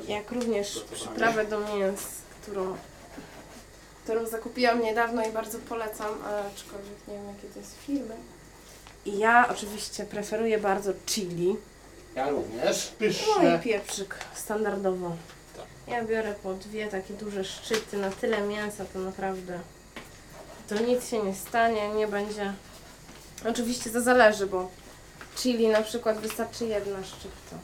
jak 0.08 0.32
również 0.32 0.84
przyprawę 0.92 1.44
do 1.44 1.60
mięs, 1.60 2.00
którą, 2.42 2.76
którą 4.04 4.26
zakupiłam 4.26 4.80
niedawno 4.82 5.24
i 5.24 5.32
bardzo 5.32 5.58
polecam, 5.58 6.08
aczkolwiek 6.54 7.08
nie 7.08 7.14
wiem 7.14 7.26
jakie 7.26 7.48
to 7.54 7.58
jest 7.58 7.74
firmy. 7.86 8.14
I 9.04 9.18
ja 9.18 9.48
oczywiście 9.50 10.04
preferuję 10.04 10.58
bardzo 10.58 10.92
chili. 11.06 11.56
Ja 12.14 12.30
również. 12.30 12.92
No 13.00 13.06
i 13.06 13.08
Pyszne. 13.08 13.60
pieprzyk 13.64 14.14
standardowo. 14.34 15.16
Ja 15.90 16.04
biorę 16.04 16.34
po 16.42 16.54
dwie 16.54 16.88
takie 16.88 17.14
duże 17.14 17.44
szczyty, 17.44 17.96
na 17.96 18.10
tyle 18.10 18.40
mięsa 18.40 18.84
to 18.84 18.98
naprawdę 18.98 19.60
to 20.68 20.82
nic 20.82 21.08
się 21.08 21.22
nie 21.22 21.34
stanie, 21.34 21.88
nie 21.88 22.08
będzie. 22.08 22.52
Oczywiście 23.50 23.90
to 23.90 24.00
zależy, 24.00 24.46
bo 24.46 24.70
chili 25.36 25.68
na 25.68 25.82
przykład 25.82 26.18
wystarczy 26.18 26.66
jedna 26.66 27.04
szczypta, 27.04 27.56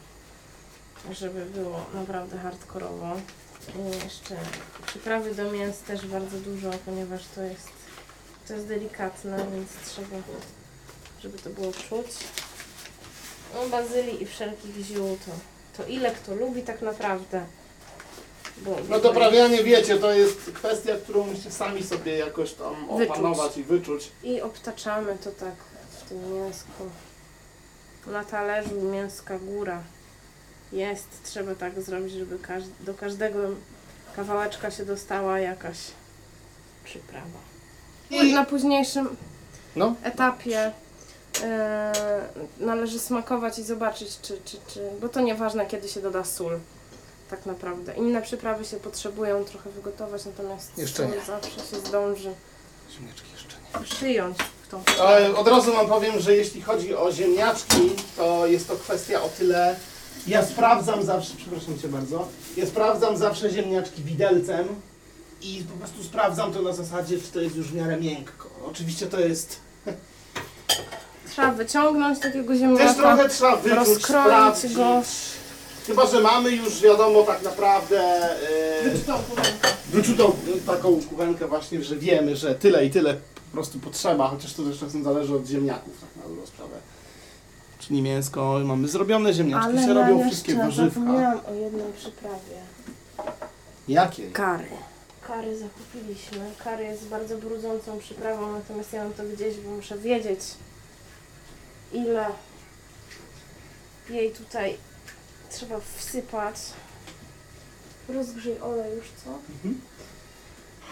żeby 1.11 1.45
było 1.45 1.85
naprawdę 1.93 2.37
hardkorowo. 2.37 3.15
I 3.75 4.03
jeszcze 4.03 4.35
przyprawy 4.87 5.35
do 5.35 5.51
mięs 5.51 5.79
też 5.79 6.07
bardzo 6.07 6.37
dużo, 6.37 6.71
ponieważ 6.85 7.21
to 7.35 7.41
jest 7.41 7.75
to 8.47 8.53
jest 8.53 8.67
delikatne, 8.67 9.45
więc 9.53 9.69
trzeba, 9.85 10.17
żeby 11.21 11.37
to 11.37 11.49
było 11.49 11.73
czuć. 11.73 12.07
No, 13.53 13.69
bazylii 13.69 14.23
i 14.23 14.25
wszelkich 14.25 14.85
ziół 14.85 15.17
to, 15.25 15.31
to 15.77 15.89
ile 15.89 16.11
kto 16.11 16.35
lubi 16.35 16.61
tak 16.61 16.81
naprawdę. 16.81 17.45
No 18.89 18.99
doprawianie 18.99 19.63
wiecie, 19.63 19.97
to 19.97 20.13
jest 20.13 20.51
kwestia, 20.53 20.91
którą 21.03 21.27
musicie 21.27 21.51
sami 21.51 21.83
sobie 21.83 22.17
jakoś 22.17 22.53
tam 22.53 22.87
Wyczuć. 22.97 23.09
opanować 23.09 23.57
i 23.57 23.63
wyczuć. 23.63 24.11
I 24.23 24.41
obtaczamy 24.41 25.17
to 25.23 25.31
tak 25.31 25.53
w 25.99 26.09
tym 26.09 26.33
mięsku. 26.33 26.83
Na 28.07 28.23
talerzu 28.23 28.81
mięska 28.81 29.39
góra. 29.39 29.83
Jest, 30.71 31.07
trzeba 31.23 31.55
tak 31.55 31.81
zrobić, 31.81 32.13
żeby 32.13 32.39
każ- 32.39 32.63
do 32.79 32.93
każdego 32.93 33.39
kawałeczka 34.15 34.71
się 34.71 34.85
dostała 34.85 35.39
jakaś 35.39 35.77
przyprawa. 36.83 37.39
I- 38.09 38.33
Na 38.33 38.45
późniejszym 38.45 39.15
No. 39.75 39.95
etapie 40.03 40.71
e, 41.43 41.91
należy 42.59 42.99
smakować 42.99 43.59
i 43.59 43.63
zobaczyć, 43.63 44.19
czy, 44.21 44.37
czy, 44.45 44.57
czy. 44.67 44.89
Bo 45.01 45.09
to 45.09 45.21
nieważne, 45.21 45.65
kiedy 45.65 45.87
się 45.87 46.01
doda 46.01 46.23
sól. 46.23 46.59
Tak 47.29 47.45
naprawdę. 47.45 47.93
Inne 47.93 48.21
przyprawy 48.21 48.65
się 48.65 48.77
potrzebują 48.77 49.43
trochę 49.45 49.69
wygotować, 49.69 50.25
natomiast 50.25 50.77
Jeszcze 50.77 51.05
nie. 51.07 51.21
zawsze 51.27 51.59
się 51.59 51.87
zdąży 51.87 52.31
Ziemniaczki 52.91 53.27
jeszcze 53.33 53.55
nie. 53.79 53.85
przyjąć 53.85 54.37
w 54.63 54.67
tą 54.67 54.83
Ale 55.01 55.35
od 55.35 55.47
razu 55.47 55.73
wam 55.73 55.87
powiem, 55.87 56.19
że 56.19 56.35
jeśli 56.35 56.61
chodzi 56.61 56.95
o 56.95 57.11
ziemniaczki, 57.11 57.91
to 58.17 58.47
jest 58.47 58.67
to 58.67 58.75
kwestia 58.75 59.21
o 59.23 59.29
tyle. 59.29 59.75
Ja 60.27 60.45
sprawdzam 60.45 61.03
zawsze, 61.03 61.33
przepraszam 61.37 61.79
cię 61.79 61.87
bardzo, 61.87 62.27
ja 62.57 62.65
sprawdzam 62.65 63.17
zawsze 63.17 63.49
ziemniaczki 63.49 64.03
widelcem 64.03 64.67
i 65.41 65.63
po 65.71 65.77
prostu 65.77 66.03
sprawdzam 66.03 66.53
to 66.53 66.61
na 66.61 66.73
zasadzie, 66.73 67.17
czy 67.19 67.27
to 67.27 67.39
jest 67.41 67.55
już 67.55 67.67
w 67.67 67.75
miarę 67.75 67.97
miękko. 67.97 68.49
Oczywiście 68.71 69.05
to 69.07 69.19
jest. 69.19 69.59
Trzeba 71.31 71.51
wyciągnąć 71.51 72.19
takiego 72.19 72.47
Też 72.53 72.59
ziemniaka, 72.59 72.93
trochę 72.93 73.29
trzeba 73.29 73.55
wyczuć, 73.55 73.77
rozkroić 73.77 74.03
sprawdzić. 74.05 74.73
go. 74.75 75.01
Chyba, 75.87 76.05
że 76.07 76.21
mamy 76.21 76.51
już 76.51 76.81
wiadomo 76.81 77.23
tak 77.23 77.43
naprawdę. 77.43 78.29
Yy, 78.83 78.89
Wyczutą 78.91 79.13
kuchenkę. 79.29 79.69
wyczutą 79.89 80.35
taką 80.65 81.01
kuchenkę 81.09 81.47
właśnie, 81.47 81.83
że 81.83 81.95
wiemy, 81.95 82.35
że 82.35 82.55
tyle 82.55 82.85
i 82.85 82.89
tyle 82.91 83.13
po 83.13 83.51
prostu 83.51 83.79
potrzeba, 83.79 84.27
chociaż 84.27 84.53
to 84.53 84.63
też 84.63 84.79
czasem 84.79 85.03
zależy 85.03 85.35
od 85.35 85.47
ziemniaków, 85.47 85.93
tak 86.01 86.23
na 86.23 86.29
dobrą 86.29 86.45
sprawę. 86.45 86.75
Czyli 87.79 88.01
mięsko, 88.01 88.59
mamy 88.63 88.87
zrobione 88.87 89.33
ziemniaczki, 89.33 89.69
Ale 89.69 89.81
się 89.81 89.87
ja 89.87 89.93
robią 89.93 90.27
wszystkie 90.29 90.51
jeszcze 90.51 90.65
warzywka. 90.65 90.99
zapomniałam 90.99 91.39
o 91.49 91.53
jednej 91.53 91.93
przyprawie. 91.97 92.55
Jakie? 93.87 94.31
Kary. 94.31 94.67
Kary 95.27 95.57
zakupiliśmy. 95.57 96.51
Kary 96.63 96.83
jest 96.83 97.07
bardzo 97.07 97.37
brudzącą 97.37 97.99
przyprawą, 97.99 98.51
natomiast 98.51 98.93
ja 98.93 99.03
mam 99.03 99.13
to 99.13 99.23
gdzieś, 99.35 99.55
bo 99.57 99.71
muszę 99.71 99.97
wiedzieć 99.97 100.39
ile 101.93 102.25
jej 104.09 104.31
tutaj 104.31 104.77
trzeba 105.49 105.75
wsypać. 105.97 106.55
Rozgrzyj 108.09 108.59
olej 108.59 108.95
już, 108.95 109.05
co? 109.25 109.29
Mhm. 109.53 109.81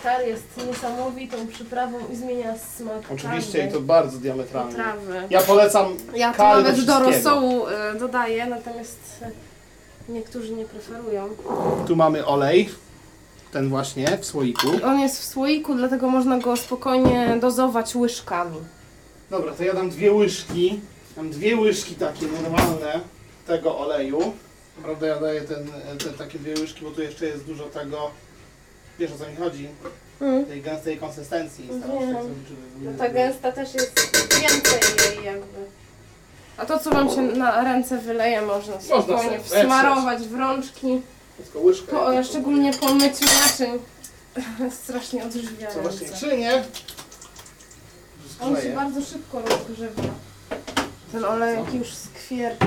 Kar 0.04 0.28
jest 0.28 0.44
niesamowitą 0.68 1.48
przyprawą 1.48 1.98
i 2.14 2.16
zmienia 2.16 2.54
smak 2.78 3.02
Oczywiście 3.14 3.68
i 3.68 3.72
to 3.72 3.82
bardzo 3.82 4.18
diametralnie. 4.18 4.72
potrawy. 4.72 5.28
Ja 5.30 5.42
polecam 5.42 5.86
Ja 6.16 6.32
to 6.32 6.38
kary 6.38 6.64
nawet 6.64 6.86
do 6.86 6.94
wszystkiego. 7.00 7.12
rosołu 7.12 7.68
y, 7.68 8.00
dodaję, 8.00 8.46
natomiast 8.46 9.00
y, 10.10 10.12
niektórzy 10.12 10.54
nie 10.54 10.66
preferują. 10.66 11.30
Tu 11.88 11.96
mamy 11.96 12.26
olej, 12.26 12.70
ten 13.52 13.70
właśnie 13.70 14.18
w 14.18 14.26
słoiku. 14.26 14.68
On 14.86 15.00
jest 15.00 15.20
w 15.22 15.24
słoiku, 15.26 15.76
dlatego 15.76 16.10
można 16.10 16.40
go 16.40 16.58
spokojnie 16.58 17.38
dozować 17.42 17.96
łyżkami. 17.96 18.58
Dobra, 19.30 19.52
to 19.54 19.64
ja 19.64 19.74
dam 19.74 19.90
dwie 19.90 20.12
łyżki, 20.14 20.80
dam 21.16 21.30
dwie 21.30 21.56
łyżki 21.58 21.96
takie 21.96 22.26
normalne 22.28 23.00
tego 23.48 23.78
oleju. 23.80 24.34
Prawda, 24.84 25.08
ja 25.08 25.20
daję 25.20 25.42
ten, 25.42 25.68
te 26.00 26.10
takie 26.10 26.40
dwie 26.40 26.54
łyżki, 26.54 26.82
bo 26.86 26.92
tu 26.92 27.02
jeszcze 27.02 27.26
jest 27.26 27.44
dużo 27.44 27.64
tego, 27.64 28.12
wiesz 29.00 29.12
o 29.12 29.18
co 29.18 29.30
mi 29.30 29.36
chodzi, 29.36 29.70
Mm. 30.22 30.46
tej 30.46 30.62
gęstej 30.62 30.98
konsystencji. 30.98 31.70
Staram 31.80 32.00
się 32.00 32.06
Wiem. 32.06 32.16
tak 32.16 32.24
zrobić, 32.24 32.48
żeby- 32.48 32.92
No 32.92 32.98
ta 32.98 33.10
gęsta 33.10 33.52
też 33.52 33.74
jest 33.74 34.02
więcej 34.42 34.80
jej 35.16 35.26
jakby. 35.26 35.58
A 36.58 36.66
to 36.66 36.80
co 36.80 36.92
wam 36.92 37.10
się 37.10 37.22
na 37.22 37.64
ręce 37.64 37.98
wyleje 37.98 38.42
można 38.42 38.82
spokojnie 38.82 39.24
sobie 39.24 39.40
wsmarować 39.40 40.22
w 40.28 40.36
rączki. 40.36 41.02
Tylko 41.38 41.60
łyżkę. 41.60 41.92
Po, 41.92 42.24
szczególnie 42.24 42.74
po 42.74 42.94
myciu 42.94 43.26
naczyń. 43.44 43.80
Strasznie 44.84 45.20
Co 45.22 45.28
odżywia 45.28 45.72
właśnie 45.82 46.08
ręce. 46.08 46.20
czynię. 46.30 46.64
On 48.42 48.62
się 48.62 48.70
bardzo 48.76 49.02
szybko 49.02 49.42
rozgrzewa. 49.42 50.02
Ten 51.12 51.26
olejek 51.26 51.74
już 51.74 51.88
skwierczy. 51.94 52.66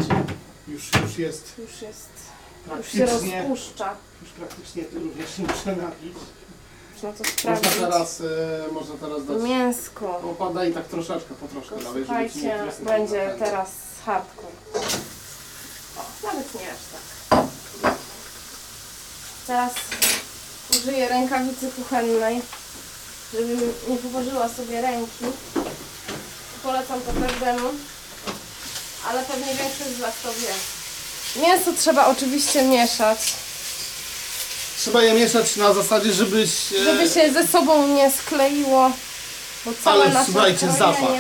Już, 0.69 0.91
już 1.03 1.19
jest 1.19 1.53
Już 1.59 1.83
jest. 1.83 2.09
Już 2.77 2.87
się 2.93 2.99
praktycznie, 3.07 3.39
rozpuszcza. 3.43 3.97
już 4.23 4.31
praktycznie 4.31 4.85
tu 4.85 4.99
również 4.99 5.37
się 5.37 5.43
muszę 5.43 5.77
napić. 5.77 6.13
Można 6.95 7.13
to 7.13 7.25
Można 7.25 7.33
sprawdzić. 7.57 7.73
teraz, 7.81 8.21
e, 8.21 8.73
można 8.73 8.95
teraz 8.95 9.27
dać 9.27 9.43
Mięsko. 9.43 10.21
opada 10.31 10.65
i 10.65 10.73
tak 10.73 10.87
troszeczkę, 10.89 11.35
po 11.35 11.49
troszkę 11.49 11.77
nawet, 11.77 12.07
żeby 12.07 12.31
ci 12.31 12.39
nie 12.43 12.59
słuchajcie, 12.77 12.85
będzie 12.85 13.27
ten. 13.29 13.39
teraz 13.39 13.69
hardcore. 14.07 14.53
O, 15.97 16.27
nawet 16.27 16.55
nie 16.55 16.61
aż 16.73 16.79
tak. 16.93 17.47
Teraz 19.47 19.73
użyję 20.71 21.09
rękawicy 21.09 21.71
kuchennej, 21.77 22.43
żebym 23.33 23.61
nie 23.89 23.97
położyła 23.97 24.49
sobie 24.49 24.81
ręki. 24.81 25.25
Polecam 26.63 27.01
to 27.01 27.13
każdemu, 27.29 27.69
ale 29.09 29.23
pewnie 29.23 29.47
większość 29.55 29.91
z 29.97 30.01
Was 30.01 30.15
to 30.23 30.29
wie. 30.33 31.43
Mięso 31.43 31.73
trzeba 31.73 32.07
oczywiście 32.07 32.63
mieszać, 32.63 33.19
Trzeba 34.79 35.03
je 35.03 35.15
mieszać 35.15 35.57
na 35.57 35.75
zasadzie, 35.75 36.13
żebyś... 36.13 36.73
e, 36.73 36.85
żeby 36.85 37.09
się 37.09 37.33
ze 37.33 37.47
sobą 37.47 37.87
nie 37.89 38.11
skleiło, 38.11 38.91
bo 39.65 39.73
całe 39.85 40.05
Ale 40.05 40.15
nasze 40.15 40.33
słuchajcie, 40.33 40.67
krojenie- 40.67 40.79
zapach. 40.79 41.11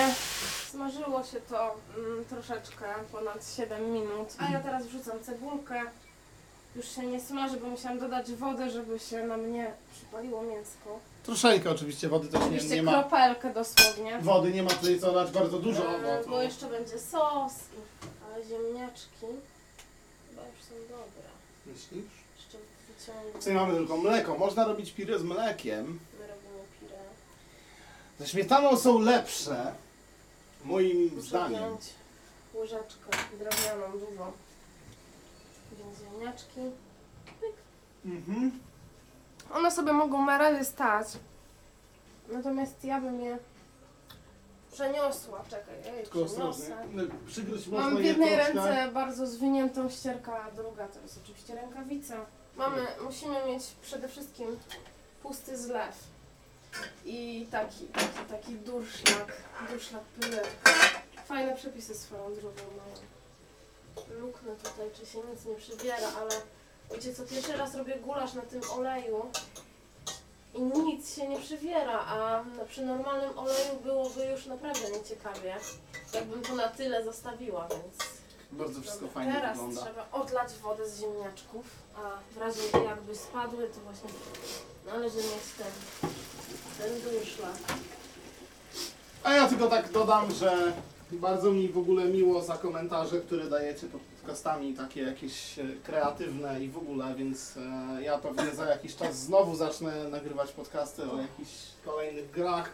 Smażyło 0.71 1.23
się 1.33 1.41
to 1.51 1.75
mm, 1.99 2.25
troszeczkę, 2.25 2.85
ponad 3.13 3.39
7 3.57 3.93
minut, 3.93 4.29
a 4.39 4.53
ja 4.53 4.61
teraz 4.61 4.87
wrzucam 4.87 5.25
cebulkę. 5.27 5.83
Już 6.77 6.89
się 6.89 7.07
nie 7.07 7.21
smaży, 7.21 7.57
bo 7.57 7.67
musiałam 7.67 7.99
dodać 7.99 8.33
wodę, 8.33 8.71
żeby 8.71 8.99
się 8.99 9.25
na 9.27 9.37
mnie 9.37 9.73
przypaliło 9.93 10.43
mięsko. 10.43 10.99
Troszeczkę 11.23 11.71
oczywiście, 11.71 12.09
wody 12.09 12.29
też 12.29 12.41
nie, 12.41 12.47
Oczywiście 12.47 12.75
nie 12.75 12.83
ma. 12.83 12.93
kropelkę 12.93 13.53
dosłownie. 13.55 14.19
Wody 14.23 14.53
nie 14.53 14.63
ma 14.63 14.71
tutaj 14.71 15.01
co 15.01 15.13
dać 15.13 15.31
bardzo 15.31 15.59
dużo, 15.59 15.95
E, 15.97 16.23
bo 16.23 16.31
bo 16.31 16.37
to... 16.37 16.43
jeszcze 16.43 16.67
będzie 16.67 16.99
sos, 16.99 17.53
i- 17.53 18.25
ale 18.35 18.45
ziemniaczki 18.45 19.27
chyba 20.31 20.43
już 20.43 20.63
są 20.69 20.75
dobre. 20.89 21.29
Myślisz? 21.67 22.05
Jeszcze 22.37 22.59
wyciągnę. 22.99 23.39
Tutaj 23.39 23.55
mamy 23.55 23.75
tylko 23.75 23.97
mleko. 23.97 24.39
Można 24.39 24.65
robić 24.65 24.93
pire 24.93 25.19
z 25.19 25.23
mlekiem. 25.23 25.99
My 26.21 26.27
robimy 26.27 26.65
pire. 26.81 26.99
Ze 28.19 28.27
śmietaną 28.29 28.77
są 28.77 28.99
lepsze, 28.99 29.73
moim 30.65 31.11
Muszę 31.15 31.29
zdaniem. 31.29 31.59
wziąć 31.63 31.83
łyżeczkę 32.55 33.11
drewnianą, 33.39 33.93
dużą. 33.93 34.33
Więc 35.73 35.99
ziemniaczki. 35.99 36.61
Mhm. 38.05 38.61
One 39.55 39.71
sobie 39.71 39.93
mogą 39.93 40.25
na 40.27 40.39
razie 40.39 40.65
stać. 40.65 41.07
Natomiast 42.29 42.85
ja 42.85 43.01
bym 43.01 43.21
je 43.21 43.39
przeniosła. 44.73 45.43
Czekaj, 45.51 45.75
ja 45.85 45.95
je 45.95 46.03
Tylko 46.03 46.23
ostrożnie. 46.23 46.65
przeniosę. 46.65 46.87
No, 46.93 47.03
Przygryźć 47.27 47.67
można 47.69 47.85
Mam 47.87 47.97
w 47.97 48.01
je 48.01 48.07
jednej 48.07 48.35
troszkę. 48.35 48.53
ręce 48.55 48.93
bardzo 48.93 49.27
zwiniętą 49.27 49.91
ścierkę, 49.91 50.33
a 50.33 50.51
druga 50.51 50.89
to 50.89 51.01
jest 51.01 51.21
oczywiście 51.25 51.55
rękawica. 51.55 52.15
Mamy, 52.57 52.87
musimy 53.05 53.47
mieć 53.47 53.63
przede 53.83 54.09
wszystkim 54.09 54.47
pusty 55.23 55.57
zlew. 55.59 56.05
I 57.05 57.47
taki, 57.51 57.85
taki, 57.87 58.19
taki 58.31 58.53
durszlak, 58.55 59.33
durszlak 59.71 60.03
pyły. 60.03 60.41
Fajne 61.27 61.57
przepisy 61.57 61.95
swoją 61.95 62.35
drogą 62.35 62.63
mają. 62.77 62.97
Luknę 64.21 64.57
tutaj, 64.57 64.91
czy 64.95 65.07
się 65.07 65.19
nic 65.31 65.45
nie 65.45 65.55
przybiera, 65.55 66.09
ale 66.21 66.31
wiecie 66.95 67.15
co, 67.15 67.23
pierwszy 67.23 67.57
raz 67.57 67.75
robię 67.75 67.97
gulasz 67.97 68.33
na 68.35 68.43
tym 68.43 68.61
oleju 68.71 69.31
i 70.55 70.63
nic 70.63 71.15
się 71.15 71.29
nie 71.29 71.41
przywiera, 71.41 71.99
a 72.01 72.45
przy 72.69 72.83
normalnym 72.87 73.39
oleju 73.39 73.77
byłoby 73.83 74.25
już 74.27 74.47
naprawdę 74.47 74.91
nieciekawie, 74.91 75.57
jakbym 76.15 76.43
to 76.43 76.55
na 76.55 76.69
tyle 76.69 77.05
zostawiła, 77.05 77.69
więc 77.69 78.11
Bardzo 78.53 78.81
wszystko 78.81 79.09
fajnie 79.09 79.33
teraz 79.33 79.57
wygląda. 79.59 79.83
trzeba 79.83 80.07
odlać 80.13 80.53
wodę 80.63 80.91
z 80.91 81.01
ziemniaczków, 81.01 81.65
a 81.97 82.35
w 82.35 82.39
razie 82.39 82.61
jakby 82.85 83.17
spadły, 83.17 83.69
to 83.69 83.81
właśnie 83.81 84.09
należy 84.87 85.17
mieć 85.17 85.45
ten, 85.59 85.73
ten 86.79 87.01
durszlak. 87.01 87.57
A 89.25 89.33
ja 89.35 89.49
tylko 89.49 89.67
tak 89.69 89.93
dodam, 89.93 90.35
że 90.35 90.73
bardzo 91.13 91.53
mi 91.53 91.69
w 91.69 91.79
ogóle 91.79 92.05
miło 92.05 92.43
za 92.43 92.57
komentarze, 92.57 93.21
które 93.21 93.51
dajecie 93.51 93.87
pod 93.87 94.01
podcastami, 94.01 94.75
takie 94.75 95.03
jakieś 95.03 95.59
e, 95.59 95.65
kreatywne 95.85 96.65
i 96.65 96.69
w 96.69 96.79
ogóle, 96.79 97.15
więc 97.15 97.57
e, 97.57 98.03
ja 98.03 98.19
pewnie 98.19 98.55
za 98.55 98.67
jakiś 98.67 98.97
czas 98.97 99.19
znowu 99.19 99.57
zacznę 99.57 100.09
nagrywać 100.09 100.53
podcasty 100.53 101.11
o 101.11 101.21
jakichś 101.21 101.53
kolejnych 101.85 102.31
grach. 102.31 102.73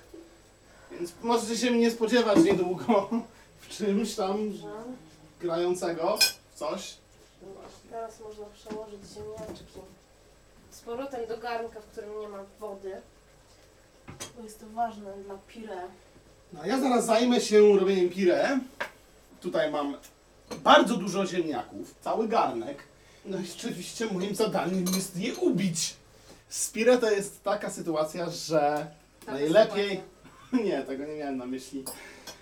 Więc 0.90 1.12
możecie 1.22 1.56
się 1.56 1.70
mnie 1.70 1.90
spodziewać 1.90 2.38
niedługo 2.44 3.10
w 3.60 3.68
czymś 3.68 4.14
tam 4.14 4.52
grającego 5.40 6.18
w 6.52 6.58
coś. 6.58 6.96
teraz 7.90 8.20
można 8.20 8.46
przełożyć 8.46 9.00
ziemniaczki 9.14 9.80
z 10.70 10.80
powrotem 10.80 11.26
do 11.26 11.38
garnka, 11.38 11.80
w 11.80 11.86
którym 11.86 12.20
nie 12.20 12.28
ma 12.28 12.44
wody, 12.60 13.00
bo 14.36 14.42
jest 14.42 14.60
to 14.60 14.66
ważne 14.66 15.12
dla 15.12 15.38
pire. 15.48 15.82
No, 16.52 16.66
ja 16.66 16.80
zaraz 16.80 17.06
zajmę 17.06 17.40
się 17.40 17.78
robieniem 17.78 18.10
pire. 18.10 18.60
Tutaj 19.40 19.70
mam 19.70 19.96
bardzo 20.64 20.96
dużo 20.96 21.26
ziemniaków, 21.26 21.94
cały 22.00 22.28
garnek. 22.28 22.82
No 23.24 23.38
i 23.38 23.44
oczywiście 23.58 24.06
moim 24.06 24.34
zadaniem 24.34 24.84
jest 24.96 25.16
je 25.16 25.34
ubić. 25.34 25.94
Z 26.48 26.70
pire 26.70 26.98
to 26.98 27.10
jest 27.10 27.44
taka 27.44 27.70
sytuacja, 27.70 28.30
że 28.30 28.86
Taka 29.20 29.32
najlepiej... 29.32 30.00
Nie, 30.64 30.82
tego 30.82 31.04
nie 31.04 31.14
miałem 31.14 31.36
na 31.36 31.46
myśli. 31.46 31.84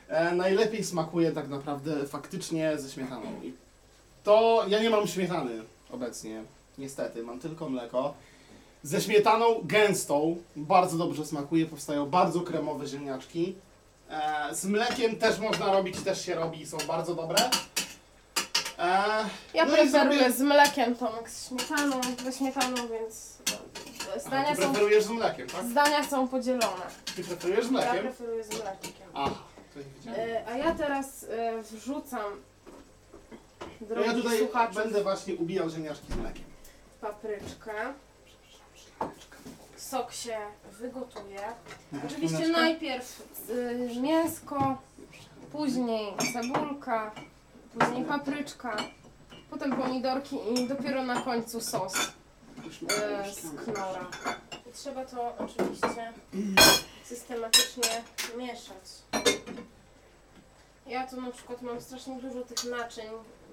E, 0.08 0.34
najlepiej 0.34 0.84
smakuje 0.84 1.32
tak 1.32 1.48
naprawdę 1.48 2.06
faktycznie 2.06 2.78
ze 2.78 2.90
śmietaną. 2.90 3.42
I 3.42 3.52
to 4.24 4.64
ja 4.68 4.82
nie 4.82 4.90
mam 4.90 5.06
śmietany 5.06 5.62
obecnie, 5.90 6.42
niestety, 6.78 7.22
mam 7.22 7.40
tylko 7.40 7.68
mleko. 7.68 8.14
Ze 8.82 9.00
śmietaną 9.00 9.60
gęstą 9.64 10.36
bardzo 10.56 10.98
dobrze 10.98 11.26
smakuje, 11.26 11.66
powstają 11.66 12.06
bardzo 12.06 12.40
kremowe 12.40 12.86
ziemniaczki. 12.86 13.54
E, 14.10 14.54
z 14.54 14.64
mlekiem 14.64 15.16
też 15.16 15.38
można 15.38 15.66
robić, 15.72 16.00
też 16.00 16.24
się 16.26 16.34
robi, 16.34 16.66
są 16.66 16.76
bardzo 16.86 17.14
dobre. 17.14 17.38
E, 18.78 18.82
Ja 19.54 19.64
no 19.64 19.72
preferuję 19.76 20.18
sobie- 20.20 20.32
z 20.32 20.40
mlekiem, 20.40 20.96
Tomek 20.96 21.30
z 21.30 21.48
śmietaną, 21.48 22.00
ze 22.24 22.32
śmietaną, 22.32 22.76
więc 22.88 23.38
e, 23.52 23.56
Aha, 24.10 24.20
zdania 24.20 24.54
ty 24.56 24.62
są, 24.62 24.68
preferujesz 24.68 25.04
z 25.04 25.08
mlekiem, 25.10 25.48
tak? 25.48 25.64
zdania 25.64 26.04
są 26.04 26.28
podzielone. 26.28 26.84
Ty 27.16 27.24
preferujesz 27.24 27.64
z 27.66 27.68
Ja 27.68 27.72
mlekiem? 27.72 28.02
preferuję 28.02 28.44
z 28.44 28.48
mlekiem. 28.48 29.08
Aha, 29.14 29.34
to 29.74 29.80
nie. 30.10 30.16
E, 30.16 30.46
A 30.48 30.56
ja 30.56 30.74
teraz 30.74 31.24
e, 31.30 31.62
wrzucam, 31.62 32.24
drogi 33.80 34.08
ja 34.08 34.14
tutaj 34.14 34.48
będę 34.74 35.02
właśnie 35.02 35.34
ubijał 35.34 35.70
ziemniaczki 35.70 36.12
z 36.12 36.16
mlekiem. 36.16 36.44
papryczkę. 37.00 37.72
Sok 39.90 40.12
się 40.12 40.36
wygotuje. 40.72 41.40
Oczywiście 41.92 42.16
Oczywiście 42.16 42.48
najpierw 42.48 43.22
y, 43.50 44.00
mięsko, 44.00 44.78
później 45.52 46.14
cebulka, 46.32 47.10
później 47.78 48.04
papryczka, 48.04 48.76
potem 49.50 49.76
pomidorki 49.76 50.36
i 50.54 50.68
dopiero 50.68 51.02
na 51.02 51.20
końcu 51.20 51.60
sos 51.60 51.94
y, 51.96 53.32
z 53.32 53.64
knora. 53.64 54.06
I 54.70 54.72
trzeba 54.72 55.04
to 55.04 55.34
oczywiście 55.38 56.12
systematycznie 57.04 58.02
mieszać. 58.36 58.84
Ja 60.86 61.06
tu 61.06 61.20
na 61.20 61.30
przykład 61.30 61.62
mam 61.62 61.80
strasznie 61.80 62.20
dużo 62.20 62.42
tych 62.42 62.70
naczyń 62.70 63.06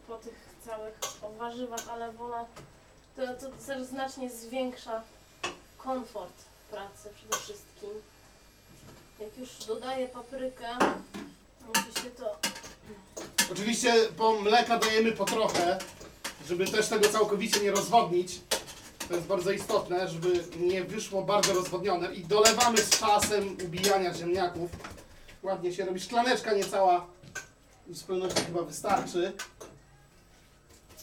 po 0.08 0.18
tych 0.18 0.56
całych 0.66 1.00
warzywach, 1.38 1.90
ale 1.92 2.12
wolę, 2.12 2.46
to, 3.16 3.22
to 3.68 3.86
znacznie 3.86 4.30
zwiększa 4.30 5.04
komfort 5.78 6.34
pracy 6.72 7.10
przede 7.16 7.38
wszystkim. 7.38 7.90
Jak 9.20 9.38
już 9.38 9.50
dodaję 9.68 10.08
paprykę, 10.08 10.68
musi 11.68 12.04
się 12.04 12.10
to 12.10 12.38
Oczywiście 13.52 13.94
po 14.18 14.34
mleka 14.42 14.80
dajemy 14.80 15.12
po 15.12 15.26
trochę, 15.26 15.78
żeby 16.48 16.68
też 16.68 16.88
tego 16.88 17.10
całkowicie 17.10 17.60
nie 17.60 17.72
rozwodnić. 17.72 18.40
To 19.08 19.16
jest 19.16 19.28
bardzo 19.28 19.52
istotne, 19.52 20.08
żeby 20.08 20.44
nie 20.60 20.84
wyszło 20.84 21.24
bardzo 21.24 21.54
rozwodnione 21.54 22.14
i 22.14 22.24
dolewamy 22.24 22.78
z 22.78 22.90
czasem 22.90 23.58
ubijania 23.66 24.14
ziemniaków. 24.14 24.72
Ładnie 25.44 25.74
się 25.74 25.86
robi 25.86 26.00
szklaneczka 26.00 26.54
niecała. 26.54 27.08
W 27.88 27.98
zupełności 27.98 28.42
chyba 28.42 28.62
wystarczy. 28.62 29.34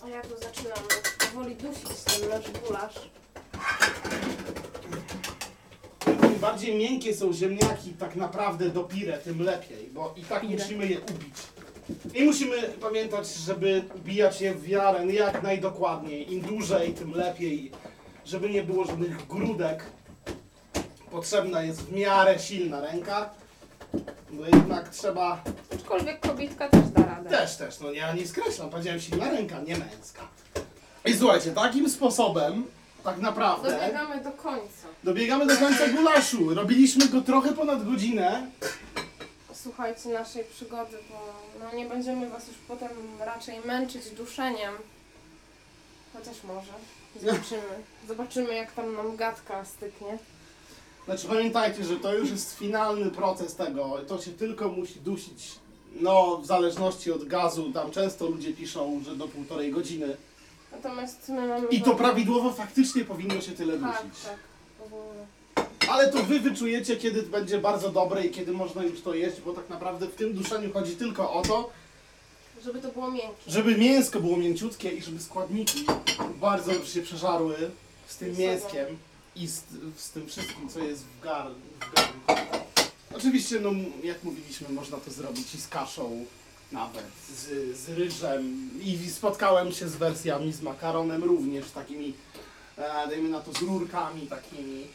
A 0.04 0.08
ja 0.08 0.22
tu 0.22 0.36
zaczynam 0.38 0.78
powoli 1.18 1.56
dusić 1.56 2.02
ten 2.04 2.28
nasz 2.28 2.50
gulasz. 2.50 2.94
Im 6.06 6.33
bardziej 6.44 6.74
miękkie 6.78 7.14
są 7.14 7.32
ziemniaki 7.32 7.90
tak 7.98 8.16
naprawdę 8.16 8.70
do 8.70 8.84
pire, 8.84 9.18
tym 9.18 9.42
lepiej, 9.42 9.90
bo 9.92 10.14
i 10.16 10.22
tak 10.22 10.40
Pire. 10.42 10.62
musimy 10.62 10.86
je 10.86 11.00
ubić. 11.00 11.34
I 12.14 12.24
musimy 12.24 12.62
pamiętać, 12.62 13.34
żeby 13.34 13.82
ubijać 13.96 14.40
je 14.40 14.54
w 14.54 14.68
miarę 14.68 15.06
jak 15.06 15.42
najdokładniej. 15.42 16.32
Im 16.34 16.40
dłużej, 16.40 16.94
tym 16.94 17.12
lepiej, 17.14 17.70
żeby 18.24 18.50
nie 18.50 18.62
było 18.62 18.84
żadnych 18.84 19.26
grudek. 19.26 19.84
Potrzebna 21.10 21.62
jest 21.62 21.80
w 21.82 21.92
miarę 21.92 22.38
silna 22.38 22.80
ręka, 22.80 23.30
bo 24.30 24.44
jednak 24.56 24.88
trzeba 24.88 25.42
Aczkolwiek 25.74 26.20
kobietka 26.20 26.68
też 26.68 26.88
da 26.90 27.02
radę. 27.06 27.30
też, 27.30 27.56
też, 27.56 27.80
no 27.80 27.92
ja 27.92 28.12
nie 28.14 28.26
skreślam, 28.26 28.70
powiedziałem 28.70 29.00
silna 29.00 29.30
ręka, 29.30 29.60
nie 29.60 29.76
męska. 29.76 30.28
I 31.04 31.14
słuchajcie, 31.14 31.50
takim 31.50 31.90
sposobem 31.90 32.64
tak 33.04 33.18
naprawdę 33.18 33.70
Dobiegamy 33.70 34.20
do 34.24 34.30
końca. 34.32 34.86
dobiegamy 35.04 35.46
do 35.46 35.56
końca 35.56 35.88
gulaszu. 35.88 36.54
Robiliśmy 36.54 37.08
go 37.08 37.20
trochę 37.20 37.52
ponad 37.52 37.90
godzinę. 37.90 38.46
Słuchajcie 39.54 40.08
naszej 40.08 40.44
przygody, 40.44 40.96
bo 41.10 41.20
no 41.64 41.78
nie 41.78 41.86
będziemy 41.86 42.30
was 42.30 42.48
już 42.48 42.56
potem 42.68 42.88
raczej 43.20 43.60
męczyć 43.64 44.10
duszeniem. 44.10 44.74
Chociaż 46.12 46.42
może. 46.44 46.72
Zobaczymy. 47.20 47.82
Zobaczymy 48.08 48.54
jak 48.54 48.72
tam 48.72 48.94
nam 48.96 49.16
gadka 49.16 49.64
styknie. 49.64 50.18
Znaczy 51.04 51.26
pamiętajcie, 51.28 51.84
że 51.84 51.96
to 51.96 52.14
już 52.14 52.30
jest 52.30 52.58
finalny 52.58 53.10
proces 53.10 53.54
tego. 53.56 53.98
To 54.08 54.22
się 54.22 54.30
tylko 54.30 54.68
musi 54.68 55.00
dusić. 55.00 55.52
No, 56.00 56.36
w 56.42 56.46
zależności 56.46 57.12
od 57.12 57.24
gazu, 57.24 57.72
tam 57.72 57.90
często 57.90 58.26
ludzie 58.26 58.52
piszą, 58.52 59.02
że 59.04 59.16
do 59.16 59.28
półtorej 59.28 59.72
godziny. 59.72 60.16
Natomiast 60.76 61.28
my 61.28 61.46
mamy... 61.48 61.68
I 61.68 61.82
to 61.82 61.94
prawidłowo 61.94 62.52
faktycznie 62.52 63.04
powinno 63.04 63.40
się 63.40 63.52
tyle 63.52 63.78
Tak, 63.78 64.02
dusić. 64.02 64.22
tak. 64.24 64.38
Ale 65.88 66.12
to 66.12 66.22
wy 66.22 66.40
wyczujecie, 66.40 66.96
kiedy 66.96 67.22
będzie 67.22 67.58
bardzo 67.58 67.90
dobre 67.90 68.24
i 68.26 68.30
kiedy 68.30 68.52
można 68.52 68.82
już 68.82 69.00
to 69.02 69.14
jeść, 69.14 69.40
bo 69.40 69.52
tak 69.52 69.68
naprawdę 69.70 70.06
w 70.06 70.14
tym 70.14 70.32
duszeniu 70.34 70.72
chodzi 70.72 70.96
tylko 70.96 71.32
o 71.32 71.42
to, 71.42 71.70
Żeby 72.64 72.80
to 72.80 72.88
było 72.88 73.10
miękkie. 73.10 73.50
żeby 73.50 73.76
mięsko 73.78 74.20
było 74.20 74.36
mięciutkie 74.36 74.90
i 74.90 75.02
żeby 75.02 75.20
składniki 75.20 75.84
bardzo 76.40 76.72
dobrze 76.72 76.90
się 76.92 77.02
przeżarły 77.02 77.56
z 78.06 78.16
tym 78.16 78.36
mięskiem 78.38 78.86
i 79.36 79.46
z, 79.46 79.62
z 79.96 80.10
tym 80.10 80.26
wszystkim, 80.26 80.68
co 80.68 80.78
jest 80.80 81.04
w 81.04 81.20
garnku. 81.24 81.60
Oczywiście, 83.16 83.60
no, 83.60 83.70
jak 84.02 84.24
mówiliśmy, 84.24 84.68
można 84.68 84.96
to 84.98 85.10
zrobić 85.10 85.54
i 85.54 85.60
z 85.60 85.68
kaszą 85.68 86.24
nawet, 86.74 87.06
z, 87.28 87.76
z 87.76 87.88
ryżem 87.88 88.70
i 88.82 89.10
spotkałem 89.10 89.72
się 89.72 89.88
z 89.88 89.96
wersjami 89.96 90.52
z 90.52 90.62
makaronem 90.62 91.24
również, 91.24 91.70
takimi, 91.70 92.14
e, 92.76 93.08
dajmy 93.08 93.28
na 93.28 93.40
to, 93.40 93.52
z 93.52 93.62
rurkami 93.62 94.26
takimi, 94.26 94.86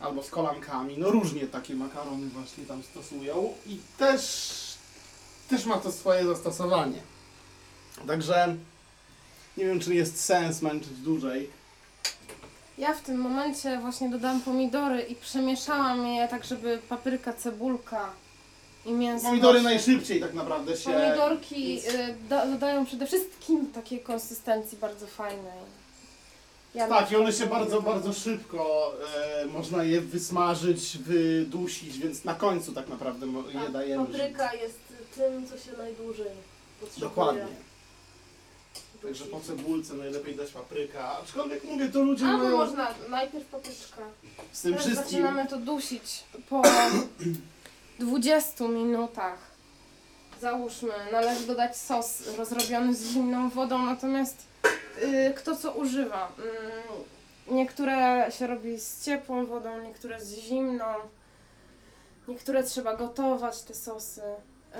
albo 0.00 0.22
z 0.22 0.30
kolankami, 0.30 0.98
no 0.98 1.10
różnie 1.10 1.46
takie 1.46 1.74
makarony 1.74 2.28
właśnie 2.28 2.66
tam 2.66 2.82
stosują 2.82 3.54
i 3.66 3.78
też, 3.98 4.52
też 5.48 5.66
ma 5.66 5.76
to 5.76 5.92
swoje 5.92 6.26
zastosowanie. 6.26 7.02
Także 8.06 8.56
nie 9.56 9.64
wiem, 9.64 9.80
czy 9.80 9.94
jest 9.94 10.24
sens 10.24 10.62
męczyć 10.62 10.98
dłużej. 10.98 11.50
Ja 12.78 12.94
w 12.94 13.00
tym 13.00 13.18
momencie 13.18 13.78
właśnie 13.80 14.10
dodałam 14.10 14.40
pomidory 14.40 15.02
i 15.02 15.14
przemieszałam 15.14 16.06
je 16.06 16.28
tak, 16.28 16.44
żeby 16.44 16.78
papryka, 16.88 17.32
cebulka 17.32 18.10
i 18.86 18.92
mięso. 18.92 19.26
Pomidory 19.28 19.62
najszybciej 19.62 20.20
tak 20.20 20.34
naprawdę 20.34 20.76
się... 20.76 20.90
Pomidorki 20.92 21.78
y, 21.78 22.14
da, 22.28 22.46
dodają 22.46 22.86
przede 22.86 23.06
wszystkim 23.06 23.66
takiej 23.72 24.00
konsystencji 24.00 24.78
bardzo 24.78 25.06
fajnej. 25.06 25.76
Ja 26.74 26.88
Tak, 26.88 27.12
i 27.12 27.16
one 27.16 27.32
się 27.32 27.46
bardzo, 27.46 27.82
bardzo 27.82 28.12
szybko 28.12 28.92
e, 29.42 29.46
można 29.46 29.84
je 29.84 30.00
wysmażyć, 30.00 30.98
wydusić, 30.98 31.98
więc 31.98 32.24
na 32.24 32.34
końcu 32.34 32.72
tak 32.72 32.88
naprawdę 32.88 33.26
mo- 33.26 33.48
je 33.48 33.60
Tak, 33.60 33.72
dajemy. 33.72 34.06
Papryka 34.06 34.54
jest 34.54 34.78
tym, 35.14 35.46
co 35.48 35.58
się 35.58 35.76
najdłużej 35.78 36.26
potrzebuje. 36.80 37.08
Dokładnie. 37.08 37.46
Także 39.02 39.24
po 39.24 39.40
cebulce 39.40 39.94
najlepiej 39.94 40.34
dać 40.36 40.50
papryka. 40.50 41.18
Aczkolwiek 41.18 41.64
mówię, 41.64 41.88
to 41.88 42.02
ludzie 42.02 42.26
Albo 42.26 42.44
mają 42.44 42.56
można 42.56 42.94
najpierw 43.10 43.46
papryczka. 43.46 44.02
z 44.52 44.62
tym 44.62 44.72
Teraz 44.72 44.86
wszystkim... 44.86 45.10
zaczynamy 45.10 45.46
to 45.46 45.56
dusić 45.56 46.24
po 46.48 46.62
20 47.98 48.68
minutach. 48.68 49.38
Załóżmy, 50.40 50.92
należy 51.12 51.46
dodać 51.46 51.76
sos 51.76 52.36
rozrobiony 52.36 52.94
z 52.94 53.06
zimną 53.06 53.50
wodą, 53.50 53.78
natomiast 53.78 54.36
y, 55.02 55.34
kto 55.36 55.56
co 55.56 55.72
używa. 55.72 56.32
Mm, 56.38 57.56
niektóre 57.56 58.26
się 58.30 58.46
robi 58.46 58.78
z 58.78 59.04
ciepłą 59.04 59.46
wodą, 59.46 59.82
niektóre 59.82 60.20
z 60.20 60.34
zimną. 60.34 60.84
Niektóre 62.28 62.62
trzeba 62.62 62.96
gotować 62.96 63.62
te 63.62 63.74
sosy. 63.74 64.20
Y, 64.22 64.76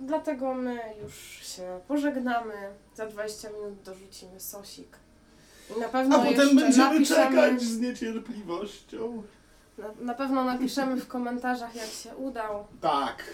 dlatego 0.00 0.54
my 0.54 0.78
już 1.02 1.14
się 1.56 1.80
pożegnamy. 1.88 2.54
Za 2.94 3.06
20 3.06 3.48
minut 3.50 3.82
dorzucimy 3.82 4.40
sosik. 4.40 4.96
I 5.76 5.80
na 5.80 5.88
pewno 5.88 6.16
A 6.16 6.24
potem 6.24 6.56
będziemy 6.56 6.94
napiszemy... 6.94 7.24
czekać 7.24 7.62
z 7.62 7.80
niecierpliwością. 7.80 9.22
Na, 9.78 9.88
na 10.00 10.14
pewno 10.14 10.44
napiszemy 10.44 11.00
w 11.00 11.08
komentarzach, 11.08 11.74
jak 11.74 11.86
się 11.86 12.16
udał. 12.16 12.64
Tak. 12.80 13.24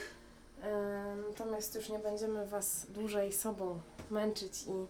E, 0.63 1.17
Natomiast 1.29 1.75
już 1.75 1.89
nie 1.89 1.99
będziemy 1.99 2.47
Was 2.47 2.87
dłużej 2.89 3.33
sobą 3.33 3.81
męczyć 4.11 4.63
i 4.63 4.87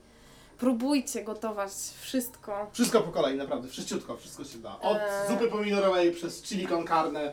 próbujcie 0.58 1.24
gotować 1.24 1.70
wszystko. 2.00 2.66
Wszystko 2.72 3.00
po 3.00 3.12
kolei, 3.12 3.36
naprawdę, 3.36 3.68
wszyściutko, 3.68 4.16
wszystko 4.16 4.44
się 4.44 4.58
da. 4.58 4.80
Od 4.80 4.96
Eee. 4.96 5.28
zupy 5.28 5.48
pomidorowej 5.48 6.12
przez 6.12 6.42
chili 6.42 6.66
con 6.66 6.86
carne, 6.86 7.32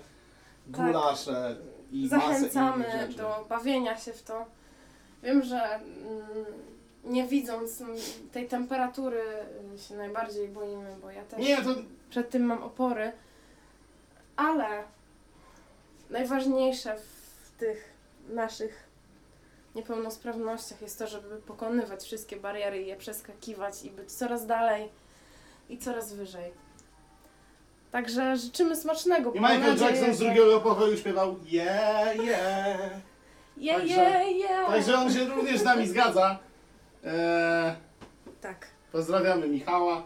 gulasze 0.67 1.55
i 1.91 2.09
masę 2.11 2.15
innych 2.15 2.39
Zachęcamy 2.39 2.85
do 3.17 3.45
bawienia 3.49 3.97
się 3.97 4.13
w 4.13 4.23
to. 4.23 4.45
Wiem, 5.23 5.43
że 5.43 5.61
mm, 5.75 5.85
nie 7.03 7.27
widząc 7.27 7.83
tej 8.31 8.47
temperatury 8.47 9.21
y, 9.75 9.79
się 9.79 9.95
najbardziej 9.95 10.47
boimy, 10.47 10.95
bo 11.01 11.11
ja 11.11 11.23
też 11.23 11.39
Nie, 11.39 11.57
to 11.57 11.69
przed 12.09 12.29
tym 12.29 12.43
mam 12.43 12.63
opory, 12.63 13.11
ale 14.35 14.83
najważniejsze 16.09 16.95
w 16.97 17.59
tych 17.59 17.93
naszych 18.29 18.83
niepełnosprawnościach 19.75 20.81
jest 20.81 20.99
to, 20.99 21.07
żeby 21.07 21.37
pokonywać 21.37 22.03
wszystkie 22.03 22.35
bariery 22.37 22.81
i 22.81 22.87
je 22.87 22.95
przeskakiwać 22.95 23.83
i 23.83 23.89
być 23.91 24.11
coraz 24.11 24.45
dalej 24.45 24.89
i 25.69 25.77
coraz 25.77 26.13
wyżej. 26.13 26.51
Także 27.91 28.37
życzymy 28.37 28.75
smacznego. 28.75 29.31
i 29.31 29.35
bo 29.35 29.41
mam 29.41 29.51
Michael 29.51 29.71
nadzieję, 29.73 29.91
Jackson 29.91 30.13
z 30.15 30.19
że- 30.19 30.25
drugiego 30.25 30.59
pokoju 30.61 30.97
śpiewał 30.97 31.35
yeah, 31.45 32.15
yeah. 32.15 32.79
Je, 33.57 33.73
Także- 33.73 33.93
je, 33.95 34.31
je. 34.31 34.47
Także 34.67 34.97
on 34.97 35.13
się 35.13 35.25
również 35.25 35.59
z 35.59 35.63
nami 35.63 35.87
zgadza. 35.87 36.39
E, 37.03 37.75
Tak. 38.41 38.67
pozdrawiamy 38.91 39.47
Michała. 39.47 40.03